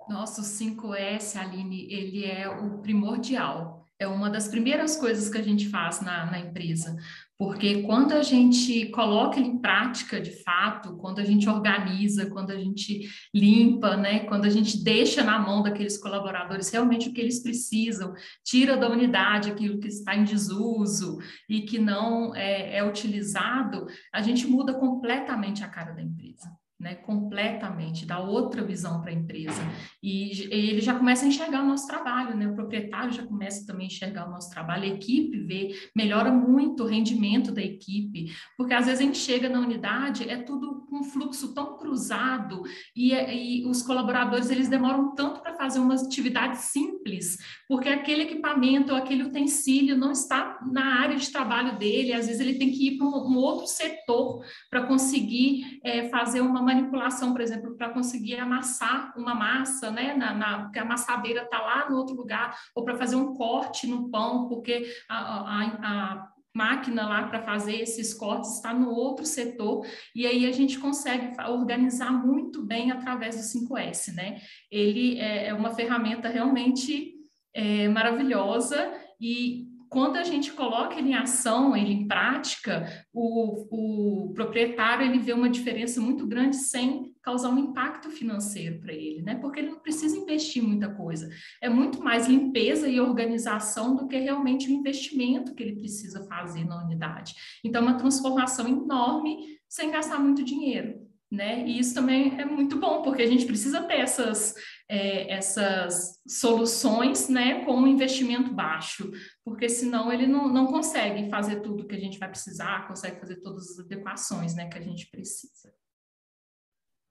[0.10, 3.88] Nosso 5S, Aline, ele é o primordial.
[4.00, 6.98] É uma das primeiras coisas que a gente faz na, na empresa,
[7.38, 12.52] porque quando a gente coloca ele em prática de fato, quando a gente organiza, quando
[12.52, 17.22] a gente limpa, né, quando a gente deixa na mão daqueles colaboradores realmente o que
[17.22, 18.13] eles precisam,
[18.44, 21.18] tira da unidade aquilo que está em desuso
[21.50, 26.50] e que não é, é utilizado, a gente muda completamente a cara da empresa.
[26.80, 29.62] Né, completamente, dá outra visão para a empresa.
[30.02, 32.48] E ele já começa a enxergar o nosso trabalho, né?
[32.48, 36.84] O proprietário já começa também a enxergar o nosso trabalho, a equipe vê, melhora muito
[36.84, 41.00] o rendimento da equipe, porque às vezes a gente chega na unidade, é tudo com
[41.00, 42.64] um fluxo tão cruzado
[42.96, 48.94] e, e os colaboradores eles demoram tanto para fazer uma atividade simples, porque aquele equipamento,
[48.94, 52.98] aquele utensílio não está na área de trabalho dele, às vezes ele tem que ir
[52.98, 58.36] para um, um outro setor para conseguir é, fazer uma manipulação, por exemplo, para conseguir
[58.36, 62.84] amassar uma massa, né, na, na, porque a amassadeira está lá no outro lugar, ou
[62.84, 68.13] para fazer um corte no pão, porque a, a, a máquina lá para fazer esses
[68.13, 73.41] cortes está no outro setor, e aí a gente consegue organizar muito bem através do
[73.41, 74.39] 5S, né?
[74.71, 77.15] Ele é, é uma ferramenta realmente
[77.54, 84.34] é, maravilhosa e quando a gente coloca ele em ação, ele em prática, o, o
[84.34, 89.36] proprietário ele vê uma diferença muito grande sem causar um impacto financeiro para ele, né?
[89.36, 91.29] Porque ele não precisa investir muita coisa.
[91.62, 96.65] É muito mais limpeza e organização do que realmente o investimento que ele precisa fazer
[96.65, 97.36] na unidade.
[97.63, 101.03] Então, é uma transformação enorme sem gastar muito dinheiro.
[101.32, 101.67] Né?
[101.67, 104.53] E isso também é muito bom, porque a gente precisa ter essas,
[104.93, 109.12] é, essas soluções né, com um investimento baixo,
[109.43, 113.38] porque senão ele não, não consegue fazer tudo que a gente vai precisar, consegue fazer
[113.38, 115.73] todas as adequações né, que a gente precisa.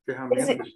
[0.09, 0.69] Ferramentas.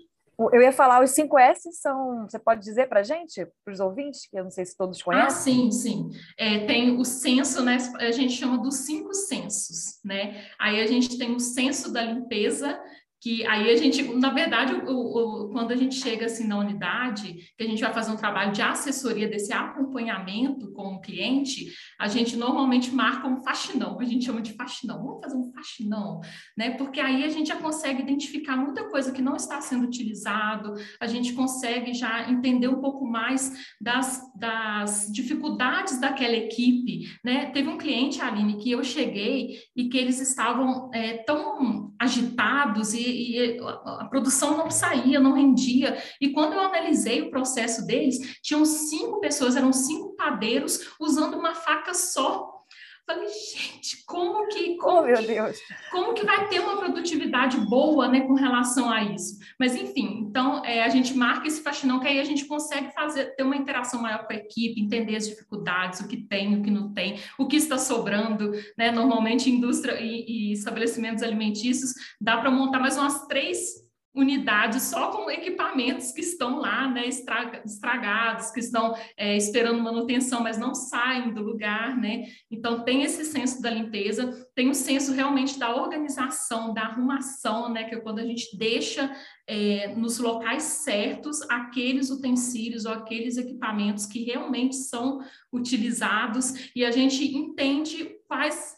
[0.52, 2.28] Eu ia falar, os 5S são.
[2.28, 5.02] Você pode dizer para a gente, para os ouvintes, que eu não sei se todos
[5.02, 5.26] conhecem?
[5.26, 6.10] Ah, sim, sim.
[6.36, 7.78] É, tem o censo, né?
[7.98, 10.46] A gente chama dos cinco censos, né?
[10.58, 12.78] Aí a gente tem o censo da limpeza,
[13.20, 17.52] que aí a gente, na verdade, o, o, quando a gente chega assim na unidade,
[17.56, 22.08] que a gente vai fazer um trabalho de assessoria desse acompanhamento com o cliente, a
[22.08, 26.20] gente normalmente marca um faxinão, a gente chama de faxinão, vamos fazer um faxinão,
[26.56, 26.70] né?
[26.72, 31.06] Porque aí a gente já consegue identificar muita coisa que não está sendo utilizado, a
[31.06, 37.46] gente consegue já entender um pouco mais das, das dificuldades daquela equipe, né?
[37.46, 43.05] Teve um cliente, Aline, que eu cheguei e que eles estavam é, tão agitados e
[43.08, 46.02] e, a produção não saía, não rendia.
[46.20, 51.54] E quando eu analisei o processo deles, tinham cinco pessoas, eram cinco padeiros usando uma
[51.54, 52.55] faca só
[53.06, 55.58] Falei, gente, como que, como, oh, meu Deus.
[55.92, 59.38] como que vai ter uma produtividade boa, né, com relação a isso?
[59.60, 63.36] Mas enfim, então é, a gente marca esse faxinão que aí a gente consegue fazer
[63.36, 66.70] ter uma interação maior com a equipe, entender as dificuldades, o que tem, o que
[66.70, 68.90] não tem, o que está sobrando, né?
[68.90, 73.85] Normalmente indústria e, e estabelecimentos alimentícios dá para montar mais umas três
[74.16, 80.56] unidades só com equipamentos que estão lá, né, estragados, que estão é, esperando manutenção, mas
[80.56, 82.24] não saem do lugar, né?
[82.50, 87.84] Então tem esse senso da limpeza, tem o senso realmente da organização, da arrumação, né?
[87.84, 89.14] Que é quando a gente deixa
[89.46, 95.20] é, nos locais certos aqueles utensílios ou aqueles equipamentos que realmente são
[95.52, 98.76] utilizados e a gente entende quais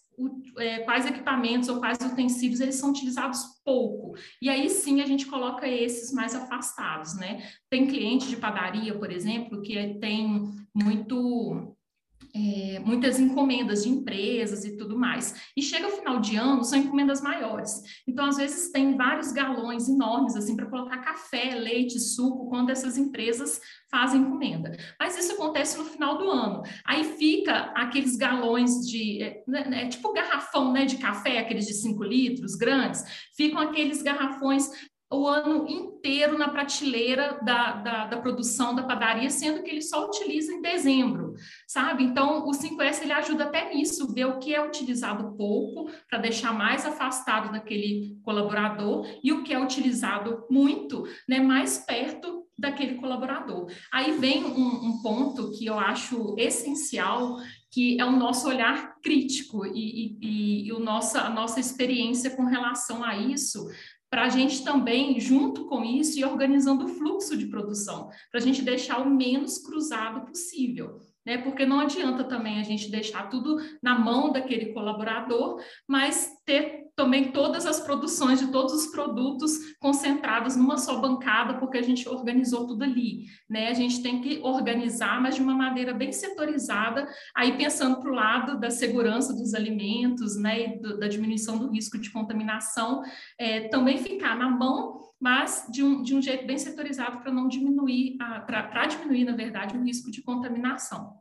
[0.84, 4.16] quais equipamentos ou quais utensílios eles são utilizados pouco.
[4.42, 7.42] E aí sim a gente coloca esses mais afastados, né?
[7.70, 11.76] Tem cliente de padaria, por exemplo, que tem muito
[12.38, 15.34] é, muitas encomendas de empresas e tudo mais.
[15.56, 17.82] E chega o final de ano, são encomendas maiores.
[18.06, 22.96] Então, às vezes, tem vários galões enormes, assim, para colocar café, leite, suco, quando essas
[22.96, 24.76] empresas fazem encomenda.
[25.00, 26.62] Mas isso acontece no final do ano.
[26.84, 31.74] Aí fica aqueles galões de, é, né, é tipo garrafão, né, de café, aqueles de
[31.74, 33.04] 5 litros grandes,
[33.36, 34.70] ficam aqueles garrafões
[35.10, 40.06] o ano inteiro na prateleira da, da, da, produção da padaria, sendo que ele só
[40.06, 41.34] utiliza em dezembro,
[41.66, 42.04] sabe?
[42.04, 46.52] Então, o 5S ele ajuda até nisso, ver o que é utilizado pouco, para deixar
[46.52, 53.70] mais afastado daquele colaborador, e o que é utilizado muito, né, mais perto daquele colaborador.
[53.92, 57.36] Aí vem um, um ponto que eu acho essencial,
[57.70, 62.44] que é o nosso olhar crítico e, e, e o nossa, a nossa experiência com
[62.44, 63.68] relação a isso,
[64.10, 68.42] para a gente também, junto com isso, ir organizando o fluxo de produção, para a
[68.42, 70.98] gente deixar o menos cruzado possível.
[71.26, 71.36] Né?
[71.38, 77.30] Porque não adianta também a gente deixar tudo na mão daquele colaborador, mas ter também
[77.30, 82.66] todas as produções de todos os produtos concentrados numa só bancada, porque a gente organizou
[82.66, 83.68] tudo ali, né?
[83.68, 88.14] A gente tem que organizar, mas de uma maneira bem setorizada, aí pensando para o
[88.14, 93.00] lado da segurança dos alimentos, né, e do, da diminuição do risco de contaminação,
[93.38, 97.48] é, também ficar na mão mas de um, de um jeito bem setorizado para não
[97.48, 101.18] diminuir, para diminuir, na verdade, o risco de contaminação.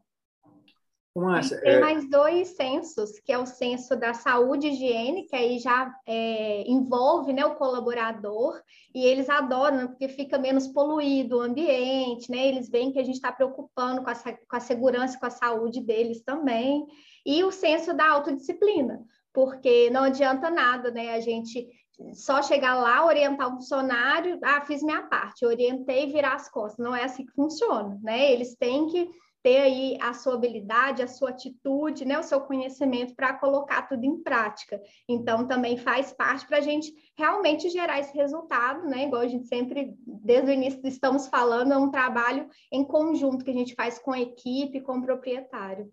[1.62, 1.80] Tem é...
[1.80, 6.64] mais dois censos, que é o censo da saúde e higiene, que aí já é,
[6.70, 8.62] envolve né, o colaborador,
[8.94, 12.48] e eles adoram, né, porque fica menos poluído o ambiente, né?
[12.48, 15.82] Eles veem que a gente está preocupando com a, com a segurança com a saúde
[15.82, 16.86] deles também.
[17.26, 19.04] E o censo da autodisciplina,
[19.34, 21.16] porque não adianta nada, né?
[21.16, 21.68] A gente
[22.14, 26.84] só chegar lá, orientar um funcionário, ah, fiz minha parte, orientei e virar as costas.
[26.84, 28.32] Não é assim que funciona, né?
[28.32, 29.10] Eles têm que
[29.48, 34.04] ter aí a sua habilidade, a sua atitude, né, o seu conhecimento para colocar tudo
[34.04, 34.78] em prática.
[35.08, 39.06] Então, também faz parte para a gente realmente gerar esse resultado, né?
[39.06, 43.52] Igual a gente sempre, desde o início, estamos falando, é um trabalho em conjunto que
[43.52, 45.90] a gente faz com a equipe, com o proprietário.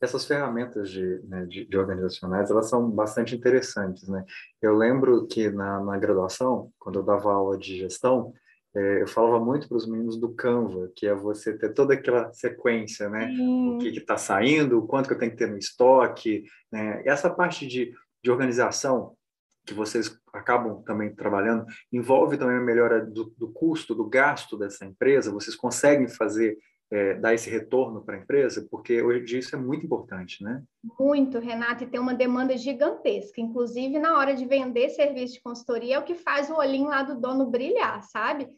[0.00, 4.24] Essas ferramentas de, né, de, de, organizacionais, elas são bastante interessantes, né?
[4.60, 8.32] Eu lembro que na, na graduação, quando eu dava aula de gestão,
[8.76, 12.30] é, eu falava muito para os meninos do Canva, que é você ter toda aquela
[12.34, 13.34] sequência, né?
[13.40, 17.02] O que está saindo, o quanto que eu tenho que ter no estoque, né?
[17.02, 19.16] E essa parte de, de organização
[19.64, 24.84] que vocês acabam também trabalhando, envolve também a melhora do, do custo, do gasto dessa
[24.84, 25.32] empresa?
[25.32, 26.58] Vocês conseguem fazer
[26.90, 28.66] é, dar esse retorno para a empresa?
[28.70, 30.62] Porque hoje em dia isso é muito importante, né?
[31.00, 33.40] Muito, Renata, e tem uma demanda gigantesca.
[33.40, 37.02] Inclusive, na hora de vender serviço de consultoria, é o que faz o olhinho lá
[37.02, 38.48] do dono brilhar, sabe?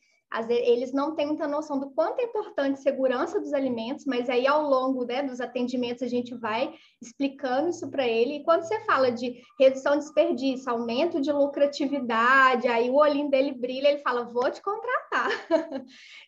[0.48, 4.62] Eles não têm muita noção do quanto é importante segurança dos alimentos, mas aí ao
[4.62, 8.36] longo né, dos atendimentos a gente vai explicando isso para ele.
[8.36, 13.52] E quando você fala de redução de desperdício, aumento de lucratividade, aí o olhinho dele
[13.52, 15.30] brilha, ele fala: vou te contratar.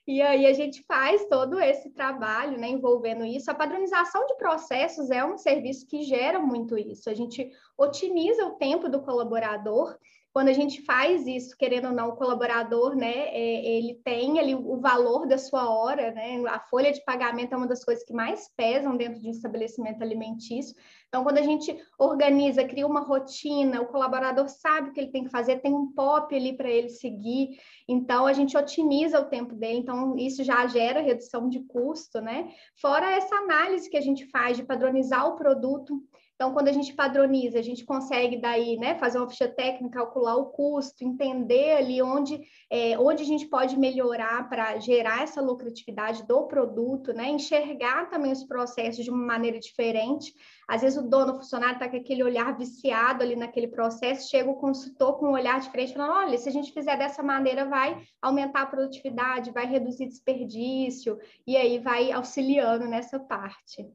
[0.08, 3.50] e aí a gente faz todo esse trabalho né, envolvendo isso.
[3.50, 7.10] A padronização de processos é um serviço que gera muito isso.
[7.10, 9.96] A gente otimiza o tempo do colaborador
[10.32, 14.54] quando a gente faz isso, querendo ou não, o colaborador, né, é, ele tem ali
[14.54, 18.12] o valor da sua hora, né, a folha de pagamento é uma das coisas que
[18.12, 20.76] mais pesam dentro de um estabelecimento alimentício.
[21.08, 25.24] Então, quando a gente organiza, cria uma rotina, o colaborador sabe o que ele tem
[25.24, 27.58] que fazer, tem um POP ali para ele seguir,
[27.88, 32.52] então a gente otimiza o tempo dele, então isso já gera redução de custo, né?
[32.80, 36.00] Fora essa análise que a gente faz de padronizar o produto,
[36.40, 40.36] então, quando a gente padroniza, a gente consegue daí, né, fazer uma ficha técnica, calcular
[40.36, 46.26] o custo, entender ali onde, é, onde a gente pode melhorar para gerar essa lucratividade
[46.26, 50.32] do produto, né, enxergar também os processos de uma maneira diferente.
[50.66, 54.48] Às vezes o dono, o funcionário está com aquele olhar viciado ali naquele processo, chega
[54.48, 58.00] o consultor com um olhar diferente, falando, olha, se a gente fizer dessa maneira, vai
[58.22, 63.86] aumentar a produtividade, vai reduzir desperdício, e aí vai auxiliando nessa parte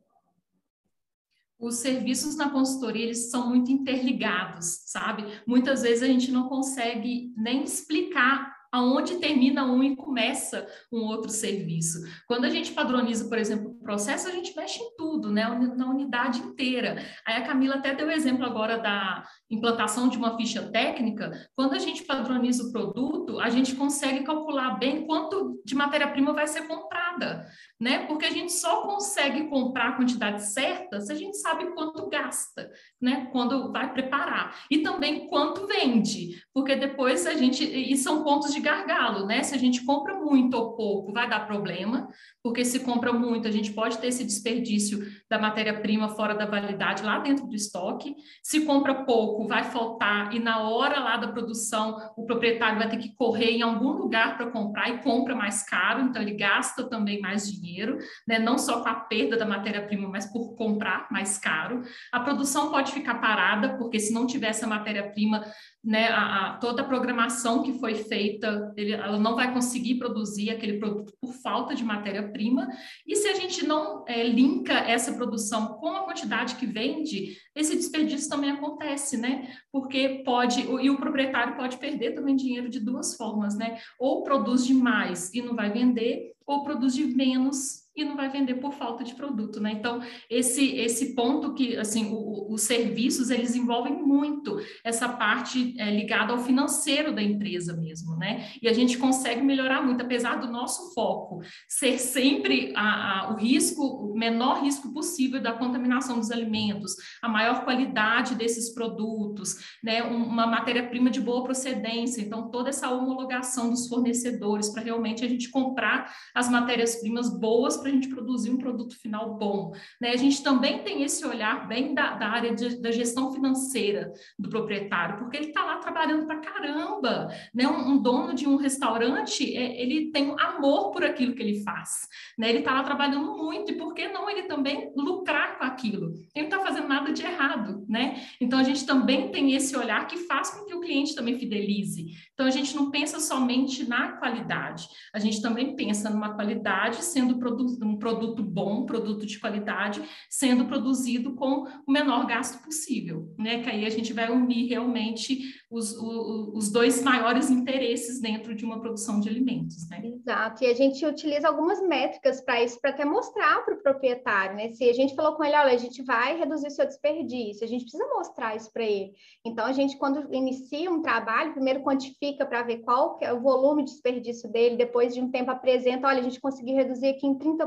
[1.60, 5.26] os serviços na consultoria eles são muito interligados, sabe?
[5.48, 11.32] Muitas vezes a gente não consegue nem explicar aonde termina um e começa um outro
[11.32, 12.00] serviço.
[12.28, 15.48] Quando a gente padroniza, por exemplo, o processo, a gente mexe em tudo, né?
[15.78, 17.02] Na unidade inteira.
[17.26, 21.32] Aí a Camila até deu o exemplo agora da implantação de uma ficha técnica.
[21.56, 25.35] Quando a gente padroniza o produto, a gente consegue calcular bem quanto
[25.66, 27.48] de matéria-prima vai ser comprada,
[27.80, 28.06] né?
[28.06, 32.70] Porque a gente só consegue comprar a quantidade certa se a gente sabe quanto gasta,
[33.02, 33.28] né?
[33.32, 34.56] Quando vai preparar.
[34.70, 37.64] E também quanto vende, porque depois a gente.
[37.64, 39.42] E são pontos de gargalo, né?
[39.42, 42.08] Se a gente compra muito ou pouco, vai dar problema,
[42.44, 47.02] porque se compra muito, a gente pode ter esse desperdício da matéria-prima fora da validade
[47.02, 48.16] lá dentro do estoque.
[48.44, 52.98] Se compra pouco, vai faltar, e na hora lá da produção, o proprietário vai ter
[52.98, 57.20] que correr em algum lugar para comprar e compra mais caro, então ele gasta também
[57.20, 57.98] mais dinheiro,
[58.28, 58.40] né?
[58.40, 61.84] Não só com a perda da matéria-prima, mas por comprar mais caro.
[62.12, 65.46] A produção pode ficar parada, porque se não tiver essa matéria-prima,
[65.86, 70.50] né, a, a, toda a programação que foi feita, ele, ela não vai conseguir produzir
[70.50, 72.68] aquele produto por falta de matéria-prima.
[73.06, 77.76] E se a gente não é, linka essa produção com a quantidade que vende, esse
[77.76, 79.54] desperdício também acontece, né?
[79.72, 83.80] Porque pode, e o proprietário pode perder também dinheiro de duas formas, né?
[84.00, 88.56] Ou produz demais e não vai vender, ou produz de menos e não vai vender
[88.56, 89.72] por falta de produto, né?
[89.72, 95.90] Então, esse esse ponto que, assim, o, os serviços, eles envolvem muito essa parte é,
[95.90, 98.50] ligada ao financeiro da empresa mesmo, né?
[98.62, 103.38] E a gente consegue melhorar muito, apesar do nosso foco ser sempre a, a, o
[103.38, 110.04] risco, o menor risco possível da contaminação dos alimentos, a maior qualidade desses produtos, né?
[110.04, 115.50] Uma matéria-prima de boa procedência, então toda essa homologação dos fornecedores para realmente a gente
[115.50, 119.72] comprar as matérias-primas boas para a gente produzir um produto final bom.
[120.02, 120.10] Né?
[120.10, 124.50] A gente também tem esse olhar bem da, da área de, da gestão financeira do
[124.50, 127.28] proprietário, porque ele está lá trabalhando para caramba.
[127.54, 127.68] Né?
[127.68, 132.08] Um, um, dono de um restaurante, é, ele tem amor por aquilo que ele faz.
[132.36, 132.50] Né?
[132.50, 136.14] Ele está lá trabalhando muito, e por que não ele também lucrar com aquilo?
[136.34, 137.86] Ele não está fazendo nada de errado.
[137.88, 138.26] Né?
[138.42, 142.16] Então, a gente também tem esse olhar que faz com que o cliente também fidelize.
[142.34, 147.38] Então, a gente não pensa somente na qualidade, a gente também pensa numa qualidade sendo
[147.84, 153.62] um produto bom, produto de qualidade, sendo produzido com o menor gasto possível, né?
[153.62, 158.64] Que aí a gente vai unir realmente os, os, os dois maiores interesses dentro de
[158.64, 160.02] uma produção de alimentos, né?
[160.06, 164.56] Exato, e a gente utiliza algumas métricas para isso, para até mostrar para o proprietário,
[164.56, 164.70] né?
[164.70, 167.84] Se a gente falou com ele, olha, a gente vai reduzir seu desperdício, a gente
[167.84, 169.14] precisa mostrar isso para ele.
[169.46, 173.84] Então, a gente, quando inicia um trabalho, primeiro quantifica para ver qual é o volume
[173.84, 177.38] de desperdício dele, depois de um tempo apresenta, olha, a gente conseguiu reduzir aqui em
[177.38, 177.65] 30%,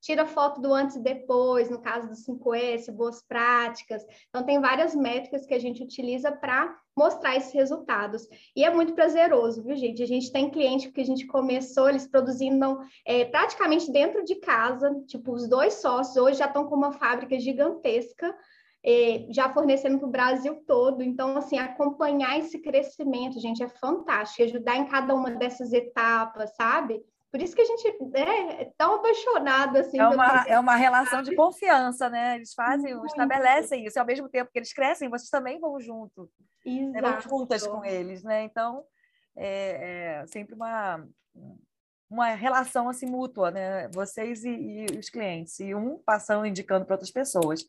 [0.00, 4.04] tira foto do antes e depois, no caso do 5S, boas práticas.
[4.28, 8.28] Então, tem várias métricas que a gente utiliza para mostrar esses resultados.
[8.54, 10.02] E é muito prazeroso, viu, gente?
[10.02, 14.94] A gente tem cliente que a gente começou, eles produzindo é, praticamente dentro de casa,
[15.06, 18.34] tipo, os dois sócios hoje já estão com uma fábrica gigantesca,
[18.84, 21.02] é, já fornecendo para o Brasil todo.
[21.02, 27.02] Então, assim, acompanhar esse crescimento, gente, é fantástico, ajudar em cada uma dessas etapas, sabe?
[27.30, 29.98] Por isso que a gente é, é tão apaixonado assim.
[29.98, 32.34] É uma, é uma relação de confiança, né?
[32.36, 33.06] Eles fazem, Muito.
[33.06, 33.98] estabelecem isso.
[33.98, 36.28] E ao mesmo tempo que eles crescem, vocês também vão junto.
[36.64, 37.00] Né?
[37.00, 38.42] Vão juntas com eles, né?
[38.42, 38.84] Então,
[39.36, 41.06] é, é, sempre uma,
[42.10, 43.88] uma relação assim mútua, né?
[43.88, 44.50] Vocês e,
[44.90, 45.60] e os clientes.
[45.60, 47.64] E um passando, indicando para outras pessoas.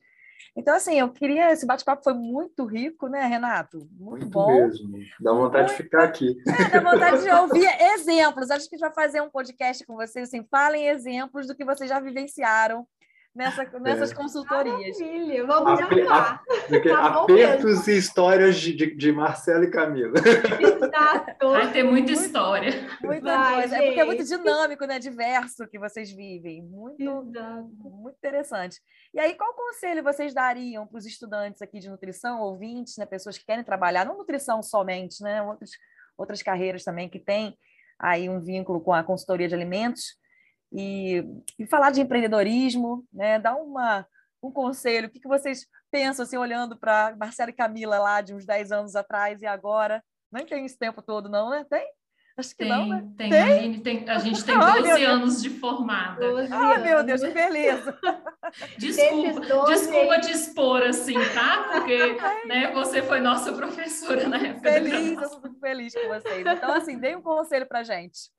[0.56, 1.52] Então, assim, eu queria.
[1.52, 3.78] Esse bate-papo foi muito rico, né, Renato?
[4.00, 4.68] Muito, muito bom.
[4.68, 5.00] mesmo.
[5.20, 5.78] Dá vontade muito...
[5.78, 6.38] de ficar aqui.
[6.48, 8.52] É, dá vontade de ouvir exemplos.
[8.52, 11.66] Acho que a gente vai fazer um podcast com vocês, assim, falem exemplos do que
[11.66, 12.88] vocês já vivenciaram
[13.36, 14.16] nessa, nessas é.
[14.16, 15.00] consultorias.
[15.00, 16.40] Maravilha, vamos Ape, a,
[16.82, 20.14] tá Apertos e histórias de, de, de Marcela e Camila.
[20.60, 21.50] Exato.
[21.50, 22.72] Vai ter muita história.
[23.02, 23.78] Muita Vai, coisa.
[23.78, 25.00] É porque é muito dinâmico, né?
[25.00, 26.62] Diverso que vocês vivem.
[26.64, 27.24] Muito,
[27.80, 28.80] muito interessante.
[29.14, 33.06] E aí, qual conselho vocês dariam para os estudantes aqui de nutrição, ouvintes, né?
[33.06, 35.42] Pessoas que querem trabalhar, não nutrição somente, né?
[35.42, 35.72] Outras,
[36.18, 37.58] outras carreiras também que têm
[37.98, 40.21] aí um vínculo com a consultoria de alimentos
[40.72, 41.24] e,
[41.60, 43.40] e falar de empreendedorismo, né?
[43.40, 44.06] Dar uma,
[44.42, 48.34] um conselho, o que, que vocês pensam, assim, olhando para Marcela e Camila lá de
[48.34, 50.04] uns 10 anos atrás e agora?
[50.32, 51.66] Nem tem esse tempo todo, não, né?
[51.70, 51.86] Tem?
[52.38, 53.08] Acho que tem, não, né?
[53.18, 53.42] Tem, tem?
[53.42, 56.26] A, gente tem, a gente tem 12 anos de formada.
[56.50, 57.98] Ai, meu Deus, que beleza!
[58.78, 59.74] Desculpa, 12...
[59.74, 61.70] desculpa te expor assim, tá?
[61.72, 62.18] Porque
[62.48, 64.72] né, você foi nossa professora na época.
[64.72, 66.46] Feliz, eu sou muito feliz com vocês.
[66.46, 68.30] Então, assim, dê um conselho para gente.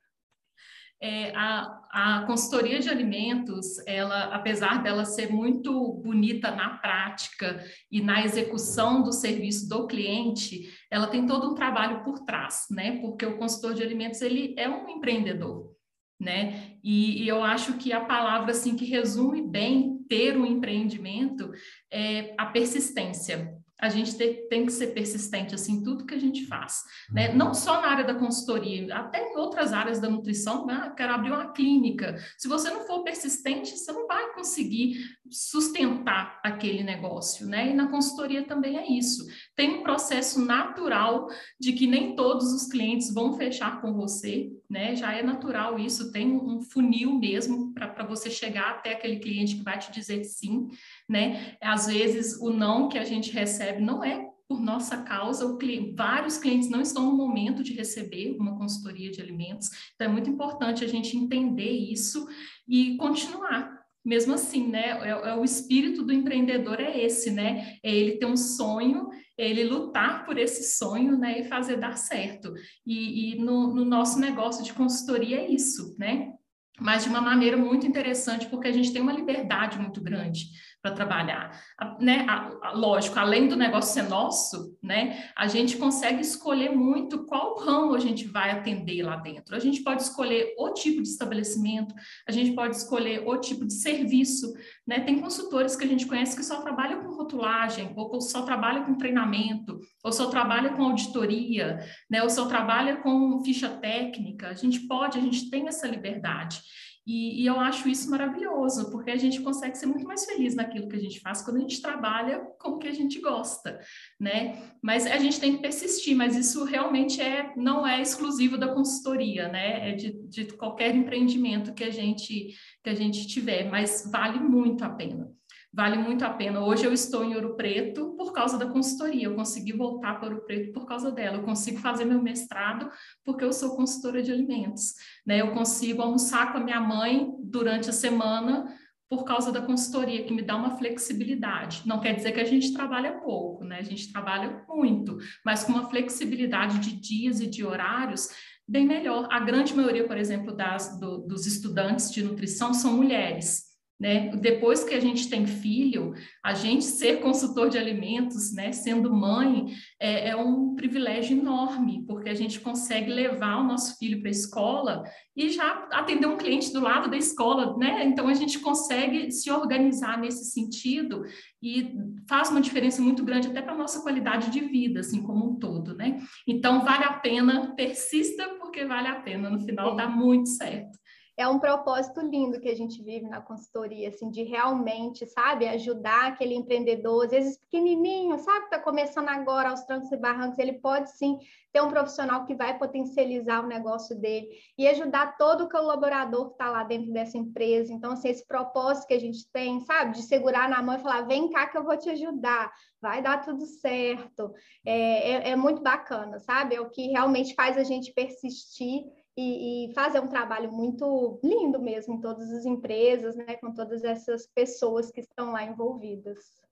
[1.04, 8.00] É, a, a consultoria de alimentos, ela, apesar dela ser muito bonita na prática e
[8.00, 13.00] na execução do serviço do cliente, ela tem todo um trabalho por trás, né?
[13.00, 15.74] Porque o consultor de alimentos ele é um empreendedor,
[16.20, 16.76] né?
[16.84, 21.50] E, e eu acho que a palavra assim que resume bem ter um empreendimento
[21.90, 26.18] é a persistência a gente tem, tem, que ser persistente assim em tudo que a
[26.18, 27.30] gente faz, né?
[27.30, 27.36] Uhum.
[27.36, 30.92] Não só na área da consultoria, até em outras áreas da nutrição, né?
[30.96, 32.16] quero abrir uma clínica.
[32.38, 37.70] Se você não for persistente, você não vai conseguir sustentar aquele negócio, né?
[37.70, 39.26] E na consultoria também é isso.
[39.56, 41.26] Tem um processo natural
[41.58, 44.96] de que nem todos os clientes vão fechar com você, né?
[44.96, 49.62] Já é natural isso, tem um funil mesmo para você chegar até aquele cliente que
[49.62, 50.68] vai te dizer sim,
[51.06, 51.56] né?
[51.60, 56.38] Às vezes o não que a gente recebe não é por nossa causa, cliente, vários
[56.38, 60.84] clientes não estão no momento de receber uma consultoria de alimentos, então é muito importante
[60.84, 62.26] a gente entender isso
[62.66, 63.82] e continuar.
[64.04, 64.98] Mesmo assim, né?
[65.00, 67.78] É, é, o espírito do empreendedor é esse, né?
[67.84, 71.40] É ele ter um sonho, ele lutar por esse sonho, né?
[71.40, 72.52] E fazer dar certo.
[72.86, 76.32] E, e no, no nosso negócio de consultoria é isso, né?
[76.80, 80.46] Mas de uma maneira muito interessante, porque a gente tem uma liberdade muito grande
[80.82, 81.56] para trabalhar.
[82.00, 82.26] Né?
[82.28, 85.30] A, a, lógico, além do negócio ser nosso, né?
[85.36, 89.54] a gente consegue escolher muito qual ramo a gente vai atender lá dentro.
[89.54, 91.94] A gente pode escolher o tipo de estabelecimento,
[92.26, 94.52] a gente pode escolher o tipo de serviço.
[94.84, 94.98] Né?
[95.00, 98.98] Tem consultores que a gente conhece que só trabalham com rotulagem, ou só trabalham com
[98.98, 101.78] treinamento, ou só trabalham com auditoria,
[102.10, 102.24] né?
[102.24, 104.48] ou só trabalham com ficha técnica.
[104.48, 106.60] A gente pode, a gente tem essa liberdade.
[107.06, 110.88] E, e, eu acho isso maravilhoso, porque a gente consegue ser muito mais feliz naquilo
[110.88, 113.80] que a gente faz quando a gente trabalha com o que a gente gosta,
[114.20, 114.62] né?
[114.80, 119.48] Mas a gente tem que persistir, mas isso realmente é, não é exclusivo da consultoria,
[119.48, 119.90] né?
[119.90, 124.84] É de, de qualquer empreendimento que a gente que a gente tiver, mas vale muito
[124.84, 125.28] a pena
[125.72, 126.60] vale muito a pena.
[126.60, 130.44] Hoje eu estou em Ouro Preto por causa da consultoria, eu consegui voltar para Ouro
[130.44, 132.90] Preto por causa dela, eu consigo fazer meu mestrado
[133.24, 134.94] porque eu sou consultora de alimentos,
[135.26, 135.40] né?
[135.40, 138.76] Eu consigo almoçar com a minha mãe durante a semana
[139.08, 141.82] por causa da consultoria, que me dá uma flexibilidade.
[141.84, 143.78] Não quer dizer que a gente trabalha pouco, né?
[143.78, 148.28] A gente trabalha muito, mas com uma flexibilidade de dias e de horários
[148.66, 149.28] bem melhor.
[149.30, 153.71] A grande maioria, por exemplo, das, do, dos estudantes de nutrição são mulheres.
[154.02, 154.34] Né?
[154.34, 156.12] Depois que a gente tem filho,
[156.44, 162.28] a gente ser consultor de alimentos, né, sendo mãe, é, é, um privilégio enorme, porque
[162.28, 165.04] a gente consegue levar o nosso filho para a escola
[165.36, 168.04] e já atender um cliente do lado da escola, né?
[168.04, 171.22] Então a gente consegue se organizar nesse sentido
[171.62, 171.96] e
[172.28, 175.54] faz uma diferença muito grande até para a nossa qualidade de vida, assim como um
[175.60, 176.18] todo, né?
[176.44, 181.01] Então vale a pena, persista porque vale a pena, no final dá muito certo
[181.36, 186.28] é um propósito lindo que a gente vive na consultoria, assim, de realmente, sabe, ajudar
[186.28, 191.10] aquele empreendedor, às vezes pequenininho, sabe, está começando agora aos trancos e barrancos, ele pode
[191.10, 191.38] sim
[191.72, 196.52] ter um profissional que vai potencializar o negócio dele e ajudar todo o colaborador que
[196.52, 197.90] está lá dentro dessa empresa.
[197.92, 201.22] Então, assim, esse propósito que a gente tem, sabe, de segurar na mão e falar,
[201.22, 202.70] vem cá que eu vou te ajudar,
[203.00, 204.52] vai dar tudo certo,
[204.84, 209.04] é, é, é muito bacana, sabe, é o que realmente faz a gente persistir
[209.36, 214.04] e, e, fazer um trabalho muito lindo mesmo em todas as empresas, né, com todas
[214.04, 216.62] essas pessoas que estão lá envolvidas.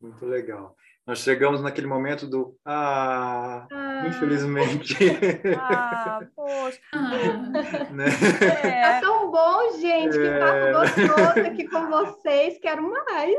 [0.00, 0.74] Muito legal.
[1.08, 4.06] Nós chegamos naquele momento do ah, ah.
[4.06, 4.94] infelizmente.
[5.56, 6.78] Ah, poxa.
[7.94, 8.08] né?
[8.62, 8.82] é.
[8.82, 10.72] Tá tão bom, gente, que papo é.
[10.72, 12.58] gostoso aqui com vocês.
[12.60, 13.36] Quero mais.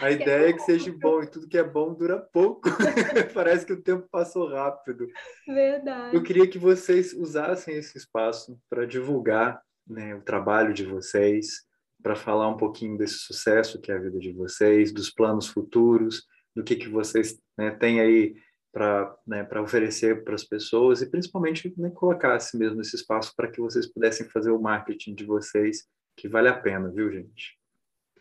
[0.00, 2.68] A ideia é que seja bom e tudo que é bom dura pouco.
[3.32, 5.06] Parece que o tempo passou rápido.
[5.46, 6.16] Verdade.
[6.16, 11.64] Eu queria que vocês usassem esse espaço para divulgar né, o trabalho de vocês,
[12.02, 16.26] para falar um pouquinho desse sucesso que é a vida de vocês, dos planos futuros,
[16.54, 18.34] do que, que vocês né, têm aí
[18.72, 23.50] para né, oferecer para as pessoas e principalmente né, colocar assim mesmo esse espaço para
[23.50, 25.86] que vocês pudessem fazer o marketing de vocês,
[26.16, 27.58] que vale a pena, viu, gente?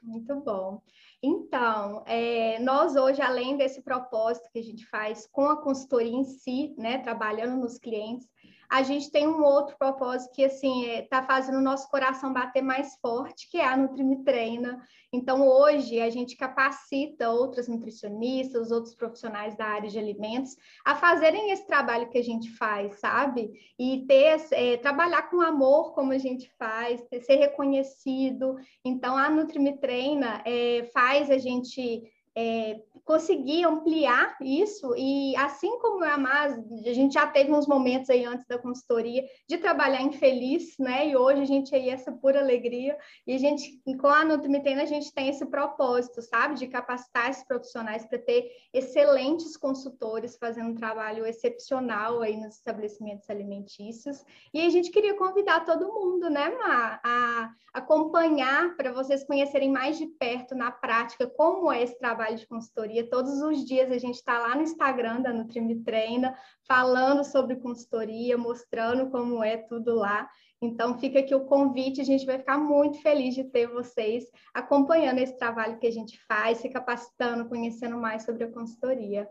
[0.03, 0.81] Muito bom.
[1.23, 6.23] Então, é, nós hoje, além desse propósito que a gente faz com a consultoria em
[6.23, 8.27] si, né, trabalhando nos clientes,
[8.71, 12.61] a gente tem um outro propósito que, assim, está é, fazendo o nosso coração bater
[12.61, 14.81] mais forte, que é a Nutrimi Treina.
[15.11, 20.55] Então, hoje, a gente capacita outras nutricionistas, outros profissionais da área de alimentos
[20.85, 23.51] a fazerem esse trabalho que a gente faz, sabe?
[23.77, 28.55] E ter, é, trabalhar com amor, como a gente faz, ter, ser reconhecido.
[28.85, 36.03] Então, a Nutrimi Treina é, faz a gente é, conseguir ampliar isso e assim como
[36.03, 36.53] a Mas,
[36.85, 41.09] a gente já teve uns momentos aí antes da consultoria de trabalhar infeliz, né?
[41.09, 44.85] E hoje a gente aí essa pura alegria e a gente com a Nutrimitena a
[44.85, 50.75] gente tem esse propósito, sabe, de capacitar esses profissionais para ter excelentes consultores fazendo um
[50.75, 54.23] trabalho excepcional aí nos estabelecimentos alimentícios.
[54.53, 59.97] E a gente queria convidar todo mundo, né, Ma, a acompanhar para vocês conhecerem mais
[59.97, 63.09] de perto na prática como é esse trabalho de consultoria.
[63.09, 66.35] Todos os dias a gente está lá no Instagram da Nutrimi Treina,
[66.67, 70.29] falando sobre consultoria, mostrando como é tudo lá.
[70.61, 75.17] Então, fica aqui o convite, a gente vai ficar muito feliz de ter vocês acompanhando
[75.17, 79.27] esse trabalho que a gente faz, se capacitando, conhecendo mais sobre a consultoria.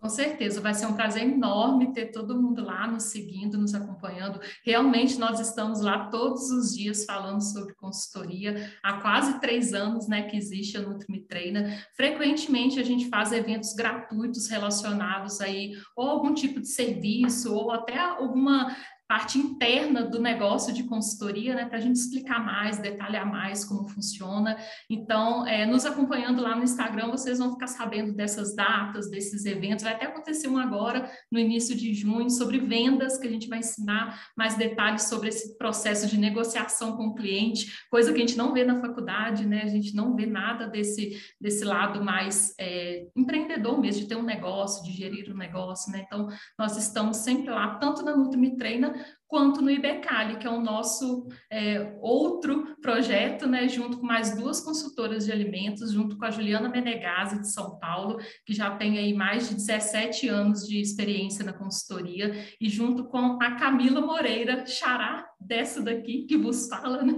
[0.00, 4.40] Com certeza, vai ser um prazer enorme ter todo mundo lá nos seguindo, nos acompanhando.
[4.64, 8.72] Realmente, nós estamos lá todos os dias falando sobre consultoria.
[8.80, 11.84] Há quase três anos né, que existe a Nutrimi Treina.
[11.96, 17.98] Frequentemente, a gente faz eventos gratuitos relacionados aí, ou algum tipo de serviço, ou até
[17.98, 18.76] alguma
[19.08, 23.88] parte interna do negócio de consultoria, né, para a gente explicar mais, detalhar mais como
[23.88, 24.58] funciona.
[24.88, 29.82] Então, é, nos acompanhando lá no Instagram, vocês vão ficar sabendo dessas datas, desses eventos.
[29.82, 33.60] Vai até acontecer um agora, no início de junho, sobre vendas, que a gente vai
[33.60, 38.36] ensinar mais detalhes sobre esse processo de negociação com o cliente, coisa que a gente
[38.36, 39.62] não vê na faculdade, né?
[39.62, 44.22] A gente não vê nada desse, desse lado mais é, empreendedor mesmo, de ter um
[44.22, 46.04] negócio, de gerir um negócio, né?
[46.06, 46.28] Então,
[46.58, 48.97] nós estamos sempre lá, tanto na Nutrimi Treina,
[49.28, 54.60] quanto no IBECALI, que é o nosso é, outro projeto, né, junto com mais duas
[54.60, 59.12] consultoras de alimentos, junto com a Juliana Menegazzi, de São Paulo, que já tem aí
[59.12, 65.28] mais de 17 anos de experiência na consultoria, e junto com a Camila Moreira Xará,
[65.48, 67.14] dessa daqui que vos fala, né?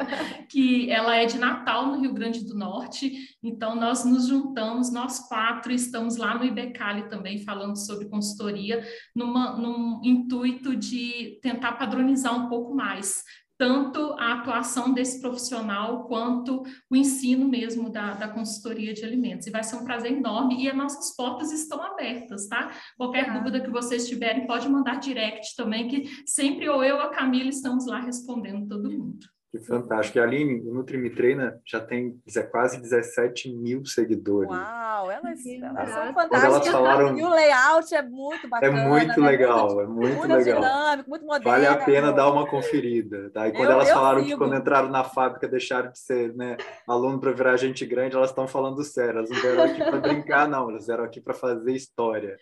[0.50, 3.36] que ela é de Natal, no Rio Grande do Norte.
[3.42, 8.82] Então, nós nos juntamos, nós quatro estamos lá no IBECALI também, falando sobre consultoria,
[9.14, 13.22] numa, num intuito de tentar padronizar um pouco mais
[13.64, 19.46] tanto a atuação desse profissional quanto o ensino mesmo da, da consultoria de alimentos.
[19.46, 22.70] E vai ser um prazer enorme e as nossas portas estão abertas, tá?
[22.94, 23.38] Qualquer ah.
[23.38, 27.48] dúvida que vocês tiverem, pode mandar direct também, que sempre ou eu ou a Camila
[27.48, 29.26] estamos lá respondendo todo mundo.
[29.54, 30.18] Que fantástico.
[30.18, 34.50] E a Aline, o Nutri-Me Treina já tem quase 17 mil seguidores.
[34.50, 36.42] Uau, elas, elas são fantásticas.
[36.42, 37.16] Elas falaram...
[37.16, 38.80] E o layout é muito é bacana.
[38.80, 40.60] É muito legal, é muito, é muito, muito legal.
[40.60, 41.50] dinâmico, muito moderno.
[41.52, 43.30] Vale a pena dar uma conferida.
[43.30, 43.46] Tá?
[43.46, 46.56] E quando eu, elas eu falaram que quando entraram na fábrica deixaram de ser né,
[46.84, 49.18] aluno para virar gente grande, elas estão falando sério.
[49.18, 50.68] Elas não vieram aqui para brincar, não.
[50.68, 52.36] Elas vieram aqui para fazer história.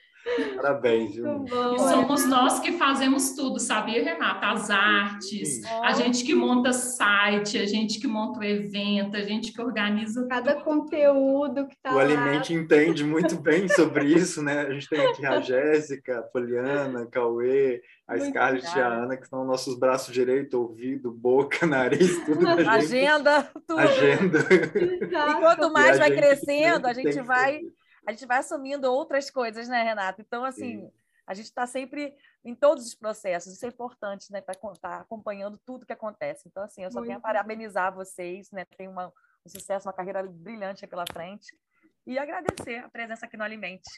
[0.56, 1.44] Parabéns, viu?
[1.44, 4.46] E somos nós que fazemos tudo, sabia, Renata?
[4.48, 5.68] As artes, Sim.
[5.82, 10.26] a gente que monta site, a gente que monta o evento, a gente que organiza
[10.26, 10.64] cada tudo.
[10.64, 14.60] conteúdo que tá O Alimente entende muito bem sobre isso, né?
[14.60, 18.78] A gente tem aqui a Jéssica, a Poliana, a Cauê, a muito Scarlett legal.
[18.78, 22.68] e a Ana, que são nossos braços direito, ouvido, boca, nariz, tudo da gente.
[22.68, 23.80] Agenda, tudo.
[23.80, 24.38] Agenda.
[24.48, 27.60] E quanto mais e vai crescendo, a gente vai
[28.07, 30.20] a gente vai assumindo outras coisas, né, Renato?
[30.20, 30.92] Então, assim, Sim.
[31.26, 34.40] a gente está sempre em todos os processos, isso é importante, né?
[34.40, 36.48] Para estar tá acompanhando tudo que acontece.
[36.48, 38.64] Então, assim, eu só Muito tenho a parabenizar vocês, né?
[38.76, 39.12] Tem uma,
[39.44, 41.46] um sucesso, uma carreira brilhante pela frente.
[42.07, 43.88] E agradecer a presença aqui no Alimente.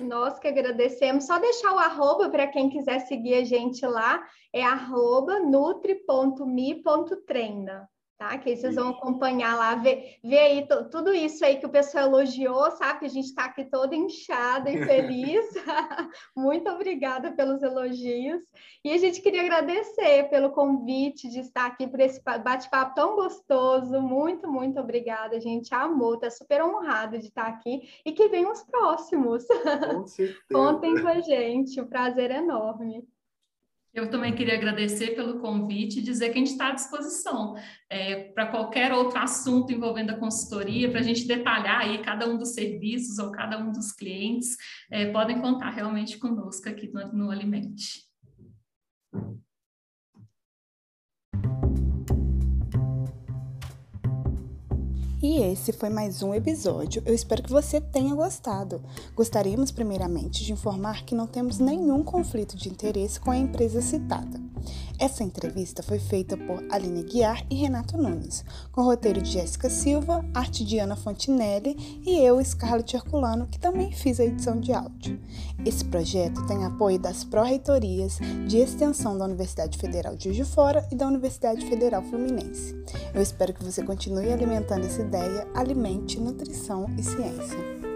[0.00, 1.26] Nós que agradecemos.
[1.26, 7.90] Só deixar o arroba para quem quiser seguir a gente lá, é arroba nutri.me.treina
[8.22, 8.38] tá?
[8.38, 12.06] Que aí vocês vão acompanhar lá, ver, ver aí tudo isso aí que o pessoal
[12.06, 13.00] elogiou, sabe?
[13.00, 15.44] Que a gente está aqui toda inchada e feliz.
[16.36, 18.40] muito obrigada pelos elogios.
[18.84, 24.00] E a gente queria agradecer pelo convite de estar aqui por esse bate-papo tão gostoso.
[24.00, 25.40] Muito, muito obrigada.
[25.40, 29.44] Gente amou, tá super honrado de estar aqui e que venham os próximos.
[29.46, 30.04] Com
[30.52, 33.04] Contem com a gente, o prazer é enorme.
[33.94, 37.54] Eu também queria agradecer pelo convite e dizer que a gente está à disposição
[37.90, 42.38] é, para qualquer outro assunto envolvendo a consultoria, para a gente detalhar aí cada um
[42.38, 44.56] dos serviços ou cada um dos clientes,
[44.90, 48.10] é, podem contar realmente conosco aqui no, no Alimente.
[55.22, 57.00] E esse foi mais um episódio.
[57.06, 58.82] Eu espero que você tenha gostado.
[59.14, 64.40] Gostaríamos, primeiramente, de informar que não temos nenhum conflito de interesse com a empresa citada.
[64.98, 70.24] Essa entrevista foi feita por Aline Guiar e Renato Nunes, com roteiro de Jéssica Silva,
[70.32, 75.18] arte de Ana Fontinelli e eu, Scarlett Herculano, que também fiz a edição de áudio.
[75.64, 80.86] Esse projeto tem apoio das pró-reitorias de extensão da Universidade Federal de Juiz de Fora
[80.90, 82.76] e da Universidade Federal Fluminense.
[83.12, 85.02] Eu espero que você continue alimentando essa
[85.54, 87.91] alimente nutrição e ciência.